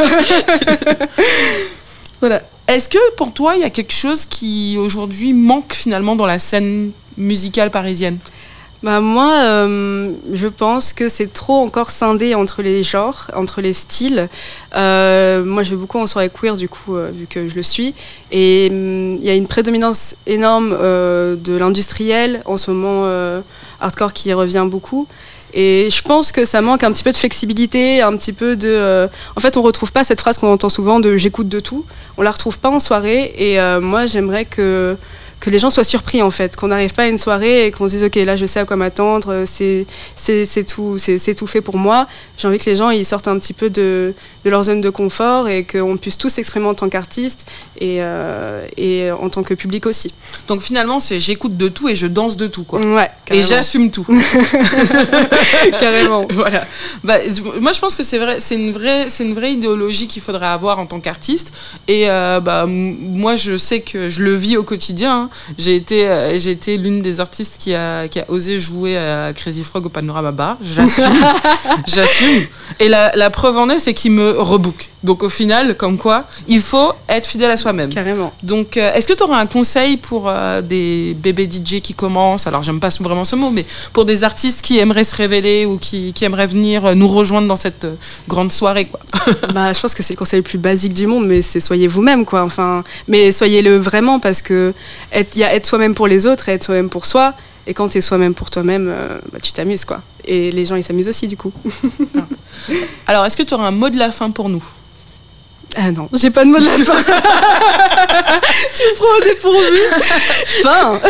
voilà. 2.21 2.41
Est-ce 2.67 2.87
que 2.89 3.15
pour 3.15 3.33
toi 3.33 3.55
il 3.55 3.61
y 3.61 3.65
a 3.65 3.69
quelque 3.69 3.93
chose 3.93 4.25
qui 4.25 4.77
aujourd'hui 4.77 5.33
manque 5.33 5.73
finalement 5.73 6.15
dans 6.15 6.25
la 6.25 6.39
scène 6.39 6.91
musicale 7.17 7.71
parisienne? 7.71 8.17
Bah 8.83 8.99
moi, 8.99 9.31
euh, 9.43 10.11
je 10.33 10.47
pense 10.47 10.91
que 10.91 11.07
c'est 11.07 11.31
trop 11.31 11.55
encore 11.61 11.89
scindé 11.89 12.35
entre 12.35 12.61
les 12.61 12.83
genres, 12.83 13.31
entre 13.33 13.61
les 13.61 13.71
styles. 13.71 14.27
Euh, 14.75 15.41
moi, 15.45 15.63
je 15.63 15.69
vais 15.69 15.77
beaucoup 15.77 15.99
en 15.99 16.05
soirée 16.05 16.29
queer, 16.29 16.57
du 16.57 16.67
coup, 16.67 16.97
euh, 16.97 17.09
vu 17.13 17.25
que 17.25 17.47
je 17.47 17.55
le 17.55 17.63
suis. 17.63 17.95
Et 18.33 18.67
hum, 18.69 19.15
il 19.21 19.23
y 19.23 19.29
a 19.29 19.35
une 19.35 19.47
prédominance 19.47 20.17
énorme 20.27 20.71
de 20.71 21.57
l'industriel, 21.57 22.41
en 22.45 22.57
ce 22.57 22.71
moment, 22.71 23.07
hardcore 23.79 24.11
qui 24.11 24.33
revient 24.33 24.67
beaucoup. 24.69 25.07
Et 25.53 25.89
je 25.91 26.01
pense 26.01 26.31
que 26.31 26.45
ça 26.45 26.61
manque 26.61 26.83
un 26.83 26.91
petit 26.91 27.03
peu 27.03 27.11
de 27.11 27.17
flexibilité, 27.17 28.01
un 28.01 28.15
petit 28.17 28.33
peu 28.33 28.55
de... 28.55 28.69
euh, 28.69 29.07
En 29.35 29.39
fait, 29.39 29.55
on 29.57 29.61
retrouve 29.61 29.91
pas 29.91 30.03
cette 30.03 30.19
phrase 30.19 30.37
qu'on 30.37 30.51
entend 30.51 30.69
souvent 30.69 30.99
de 30.99 31.15
«j'écoute 31.17 31.47
de 31.49 31.59
tout». 31.59 31.85
On 32.17 32.21
la 32.23 32.31
retrouve 32.31 32.57
pas 32.59 32.69
en 32.69 32.79
soirée. 32.79 33.33
Et 33.37 33.59
euh, 33.59 33.79
moi, 33.79 34.05
j'aimerais 34.05 34.45
que 34.45 34.97
que 35.43 35.49
les 35.49 35.59
gens 35.59 35.69
soient 35.69 35.83
surpris 35.83 36.21
en 36.21 36.31
fait, 36.31 36.55
qu'on 36.55 36.69
n'arrive 36.69 36.93
pas 36.93 37.03
à 37.03 37.07
une 37.07 37.17
soirée 37.17 37.65
et 37.65 37.71
qu'on 37.71 37.89
se 37.89 37.95
dise 37.95 38.03
ok 38.05 38.15
là 38.15 38.37
je 38.37 38.45
sais 38.45 38.61
à 38.61 38.65
quoi 38.65 38.77
m'attendre, 38.77 39.27
euh, 39.33 39.45
c'est 39.45 40.63
tout 40.63 40.97
c'est 40.97 41.35
tout 41.35 41.47
fait 41.47 41.59
pour 41.59 41.75
moi. 41.75 42.07
J'ai 42.37 42.47
envie 42.47 42.59
que 42.59 42.69
les 42.69 42.77
gens 42.77 42.91
ils 42.91 43.03
sortent 43.03 43.27
un 43.27 43.37
petit 43.37 43.51
peu 43.51 43.69
de, 43.69 44.13
de 44.45 44.49
leur 44.49 44.63
zone 44.63 44.79
de 44.79 44.89
confort 44.89 45.49
et 45.49 45.65
qu'on 45.65 45.97
puisse 45.97 46.17
tous 46.17 46.29
s'exprimer 46.29 46.67
en 46.67 46.75
tant 46.75 46.87
qu'artiste 46.87 47.45
et 47.77 47.97
euh, 47.99 48.65
et 48.77 49.11
en 49.11 49.29
tant 49.29 49.43
que 49.43 49.53
public 49.53 49.85
aussi. 49.85 50.13
Donc 50.47 50.61
finalement 50.61 51.01
c'est 51.01 51.19
j'écoute 51.19 51.57
de 51.57 51.67
tout 51.67 51.89
et 51.89 51.95
je 51.95 52.07
danse 52.07 52.37
de 52.37 52.47
tout 52.47 52.63
quoi. 52.63 52.79
Ouais. 52.79 53.09
Et 53.29 53.41
j'assume 53.41 53.89
tout. 53.91 54.05
Carrément. 55.79 56.27
voilà. 56.33 56.65
Bah, 57.03 57.17
moi, 57.59 57.71
je 57.71 57.79
pense 57.79 57.95
que 57.95 58.03
c'est 58.03 58.17
vrai, 58.17 58.37
c'est 58.39 58.55
une 58.55 58.71
vraie, 58.71 59.05
c'est 59.09 59.23
une 59.23 59.33
vraie 59.33 59.53
idéologie 59.53 60.07
qu'il 60.07 60.21
faudrait 60.21 60.47
avoir 60.47 60.79
en 60.79 60.85
tant 60.85 60.99
qu'artiste. 60.99 61.53
Et 61.87 62.09
euh, 62.09 62.39
bah, 62.39 62.65
moi, 62.67 63.35
je 63.35 63.57
sais 63.57 63.81
que 63.81 64.09
je 64.09 64.21
le 64.21 64.33
vis 64.35 64.57
au 64.57 64.63
quotidien. 64.63 65.23
hein. 65.23 65.29
J'ai 65.57 65.75
été, 65.75 66.07
euh, 66.07 66.37
j'ai 66.39 66.51
été 66.51 66.77
l'une 66.77 67.01
des 67.01 67.19
artistes 67.19 67.57
qui 67.59 67.73
a, 67.73 68.07
qui 68.07 68.19
a 68.19 68.25
osé 68.29 68.59
jouer 68.59 68.97
à 68.97 69.33
Crazy 69.33 69.63
Frog 69.63 69.85
au 69.85 69.89
Panorama 69.89 70.31
Bar. 70.31 70.57
J'assume. 70.61 71.25
J'assume. 71.87 72.45
Et 72.79 72.87
la, 72.87 73.15
la 73.15 73.29
preuve 73.29 73.57
en 73.57 73.69
est, 73.69 73.79
c'est 73.79 73.93
qu'il 73.93 74.11
me 74.11 74.31
rebook. 74.39 74.89
Donc 75.03 75.23
au 75.23 75.29
final, 75.29 75.75
comme 75.75 75.97
quoi, 75.97 76.25
il 76.47 76.61
faut 76.61 76.91
être 77.09 77.25
fidèle 77.25 77.51
à 77.51 77.57
soi-même. 77.57 77.89
Carrément. 77.89 78.33
Donc, 78.41 78.77
euh, 78.77 78.93
est-ce 78.93 79.07
que 79.07 79.13
tu 79.13 79.23
auras 79.23 79.39
un 79.39 79.47
conseil 79.47 79.97
pour 79.97 80.25
euh, 80.27 80.61
des 80.61 81.15
bébés 81.19 81.49
DJ 81.49 81.81
qui 81.81 81.93
commencent? 81.93 82.47
Alors, 82.47 82.63
j'aime 82.63 82.79
pas 82.79 82.89
vraiment 82.99 83.25
ce 83.25 83.35
mot, 83.35 83.49
mais 83.49 83.65
pour 83.91 84.05
des 84.05 84.23
artistes 84.23 84.61
qui 84.61 84.79
aimeraient 84.79 85.03
se 85.03 85.15
révéler 85.15 85.65
ou 85.65 85.77
qui, 85.77 86.13
qui 86.13 86.23
aimeraient 86.23 86.47
venir 86.47 86.85
euh, 86.85 86.95
nous 86.95 87.07
rejoindre 87.07 87.47
dans 87.47 87.55
cette 87.55 87.85
grande 88.27 88.51
soirée, 88.51 88.85
quoi? 88.85 88.99
bah, 89.53 89.73
je 89.73 89.79
pense 89.79 89.93
que 89.93 90.03
c'est 90.03 90.13
le 90.13 90.17
conseil 90.17 90.39
le 90.39 90.43
plus 90.43 90.57
basique 90.57 90.93
du 90.93 91.07
monde, 91.07 91.27
mais 91.27 91.41
c'est 91.41 91.59
soyez 91.59 91.87
vous-même, 91.87 92.25
quoi. 92.25 92.43
Enfin, 92.43 92.83
mais 93.07 93.31
soyez-le 93.31 93.75
vraiment 93.77 94.19
parce 94.19 94.41
que 94.41 94.73
il 95.13 95.39
y 95.39 95.43
a 95.43 95.53
être 95.53 95.65
soi-même 95.65 95.93
pour 95.95 96.07
les 96.07 96.25
autres 96.25 96.49
et 96.49 96.53
être 96.53 96.63
soi-même 96.63 96.89
pour 96.89 97.05
soi. 97.05 97.33
Et 97.65 97.73
quand 97.73 97.87
tu 97.87 97.97
es 97.97 98.01
soi-même 98.01 98.33
pour 98.33 98.49
toi-même, 98.49 98.87
euh, 98.89 99.19
bah, 99.31 99.39
tu 99.41 99.51
t'amuses, 99.53 99.85
quoi. 99.85 100.01
Et 100.25 100.51
les 100.51 100.65
gens, 100.65 100.75
ils 100.75 100.83
s'amusent 100.83 101.07
aussi, 101.07 101.27
du 101.27 101.37
coup. 101.37 101.53
Alors, 103.07 103.25
est-ce 103.25 103.37
que 103.37 103.43
tu 103.43 103.53
auras 103.53 103.67
un 103.67 103.71
mot 103.71 103.89
de 103.89 103.97
la 103.97 104.11
fin 104.11 104.31
pour 104.31 104.49
nous? 104.49 104.63
Ah 105.75 105.91
non, 105.91 106.07
j'ai 106.13 106.29
pas 106.29 106.45
de 106.45 106.49
mot 106.49 106.59
de 106.59 106.65
la 106.65 106.71
fin. 106.71 107.03
tu 108.75 108.83
me 108.83 108.95
prends 108.95 109.17
au 109.17 109.21
dépourvu. 109.23 109.79
Fin. 110.63 110.99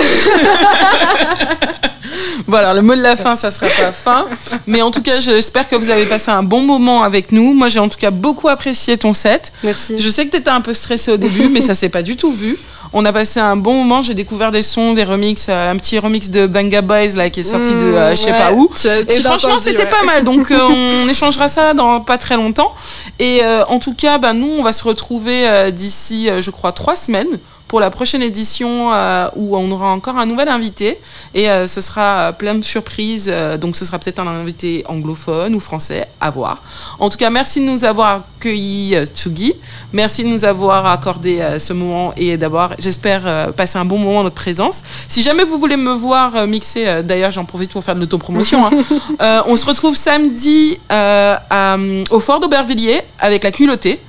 Voilà, 2.47 2.73
le 2.73 2.81
mot 2.81 2.95
de 2.95 3.01
la 3.01 3.15
fin, 3.15 3.35
ça 3.35 3.51
sera 3.51 3.67
pas 3.67 3.91
fin. 3.91 4.25
Mais 4.67 4.81
en 4.81 4.91
tout 4.91 5.01
cas, 5.01 5.19
j'espère 5.19 5.67
que 5.67 5.75
vous 5.75 5.89
avez 5.89 6.05
passé 6.05 6.31
un 6.31 6.43
bon 6.43 6.61
moment 6.61 7.03
avec 7.03 7.31
nous. 7.31 7.53
Moi, 7.53 7.67
j'ai 7.67 7.79
en 7.79 7.89
tout 7.89 7.97
cas 7.97 8.11
beaucoup 8.11 8.49
apprécié 8.49 8.97
ton 8.97 9.13
set. 9.13 9.51
Merci. 9.63 9.97
Je 9.97 10.09
sais 10.09 10.25
que 10.25 10.31
tu 10.31 10.37
étais 10.37 10.49
un 10.49 10.61
peu 10.61 10.73
stressé 10.73 11.11
au 11.11 11.17
début, 11.17 11.49
mais 11.49 11.61
ça 11.61 11.73
s'est 11.73 11.89
pas 11.89 12.03
du 12.03 12.15
tout 12.15 12.31
vu. 12.31 12.57
On 12.95 13.05
a 13.05 13.11
passé 13.13 13.39
un 13.39 13.55
bon 13.55 13.73
moment. 13.73 14.01
J'ai 14.01 14.13
découvert 14.13 14.51
des 14.51 14.61
sons, 14.61 14.93
des 14.93 15.03
remixes, 15.03 15.47
euh, 15.49 15.71
un 15.71 15.77
petit 15.77 15.97
remix 15.99 16.29
de 16.29 16.45
Banga 16.45 16.81
Boys 16.81 17.15
là 17.15 17.29
qui 17.29 17.39
est 17.39 17.43
sorti 17.43 17.73
de 17.73 17.83
euh, 17.83 18.11
je 18.11 18.15
sais 18.15 18.31
Mmh, 18.31 18.35
pas 18.37 18.51
où. 18.53 18.71
Tu 18.79 18.87
as- 18.87 19.03
tu 19.03 19.19
Et 19.19 19.21
franchement, 19.21 19.57
c'était 19.59 19.83
ouais. 19.83 19.89
pas 19.89 20.03
mal. 20.05 20.23
Donc, 20.23 20.51
euh, 20.51 20.59
on 21.05 21.07
échangera 21.07 21.47
ça 21.47 21.73
dans 21.73 22.01
pas 22.01 22.17
très 22.17 22.35
longtemps. 22.35 22.73
Et 23.19 23.43
euh, 23.43 23.65
en 23.65 23.79
tout 23.79 23.93
cas, 23.95 24.17
bah, 24.19 24.33
nous, 24.33 24.49
on 24.59 24.63
va 24.63 24.73
se 24.73 24.83
retrouver 24.83 25.71
d'ici, 25.71 26.29
je 26.39 26.51
crois, 26.51 26.71
trois 26.71 26.95
semaines 26.95 27.39
pour 27.73 27.79
la 27.79 27.89
prochaine 27.89 28.21
édition 28.21 28.93
euh, 28.93 29.27
où 29.35 29.57
on 29.57 29.71
aura 29.71 29.89
encore 29.89 30.15
un 30.19 30.27
nouvel 30.27 30.47
invité. 30.47 30.99
Et 31.33 31.49
euh, 31.49 31.65
ce 31.65 31.81
sera 31.81 32.01
euh, 32.19 32.31
plein 32.31 32.53
de 32.53 32.61
surprises. 32.63 33.33
donc, 33.59 33.75
ce 33.75 33.83
sera 33.83 33.97
peut-être 33.97 34.19
un 34.19 34.27
invité 34.27 34.83
anglophone 34.87 35.55
ou 35.55 35.59
français, 35.59 36.05
à 36.21 36.29
voir. 36.29 36.61
En 36.99 37.09
tout 37.09 37.17
cas, 37.17 37.31
merci 37.31 37.61
de 37.61 37.71
nous 37.71 37.83
avoir 37.83 38.21
accueillis, 38.37 38.95
Tsugi. 39.05 39.55
Merci 39.91 40.23
de 40.23 40.27
nous 40.27 40.45
avoir 40.45 40.85
accordé 40.85 41.41
ce 41.57 41.73
moment 41.73 42.13
et 42.15 42.37
d'avoir, 42.37 42.75
j'espère, 42.77 43.51
passé 43.53 43.79
un 43.79 43.85
bon 43.85 43.97
moment 43.97 44.19
en 44.19 44.23
notre 44.23 44.35
présence. 44.35 44.83
Si 45.07 45.23
jamais 45.23 45.43
vous 45.43 45.57
voulez 45.57 45.77
me 45.77 45.93
voir 45.93 46.45
mixer, 46.45 47.01
d'ailleurs, 47.01 47.31
j'en 47.31 47.45
profite 47.45 47.71
pour 47.71 47.83
faire 47.83 47.95
de 47.95 48.01
l'autopromotion. 48.01 48.67
hein. 48.67 48.69
Euh, 49.21 49.41
on 49.47 49.55
se 49.55 49.65
retrouve 49.65 49.95
samedi 49.95 50.77
euh, 50.91 51.35
à, 51.49 51.77
au 52.11 52.19
Fort 52.19 52.39
d'Aubervilliers 52.39 53.01
avec 53.19 53.43
la 53.43 53.51
culottée. 53.51 53.99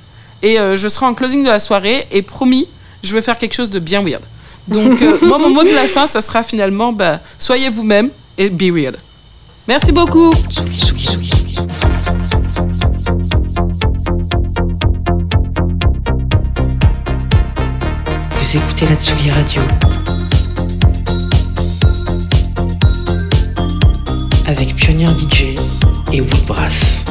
Et 0.41 0.59
euh, 0.59 0.75
je 0.75 0.87
serai 0.87 1.05
en 1.07 1.13
closing 1.13 1.43
de 1.43 1.49
la 1.49 1.59
soirée. 1.59 2.05
Et 2.11 2.21
promis, 2.21 2.67
je 3.05 3.13
vais 3.13 3.21
faire 3.21 3.37
quelque 3.37 3.53
chose 3.53 3.69
de 3.69 3.79
bien 3.79 4.01
weird. 4.03 4.21
Donc, 4.67 5.01
euh, 5.01 5.17
moi, 5.21 5.37
mon 5.37 5.49
mot 5.51 5.63
de 5.63 5.73
la 5.73 5.87
fin, 5.87 6.07
ça 6.07 6.21
sera 6.21 6.43
finalement 6.43 6.91
bah, 6.91 7.19
soyez 7.37 7.69
vous-même 7.69 8.09
et 8.37 8.49
be 8.49 8.71
weird. 8.71 8.97
Merci 9.67 9.91
beaucoup. 9.91 10.31
Vous 18.31 18.57
écoutez 18.57 18.87
la 18.87 18.95
Tsugi 18.95 19.31
Radio. 19.31 19.61
Avec 24.47 24.75
Pionnier 24.75 25.07
DJ 25.07 25.55
et 26.13 26.21
Woodbrass. 26.21 27.05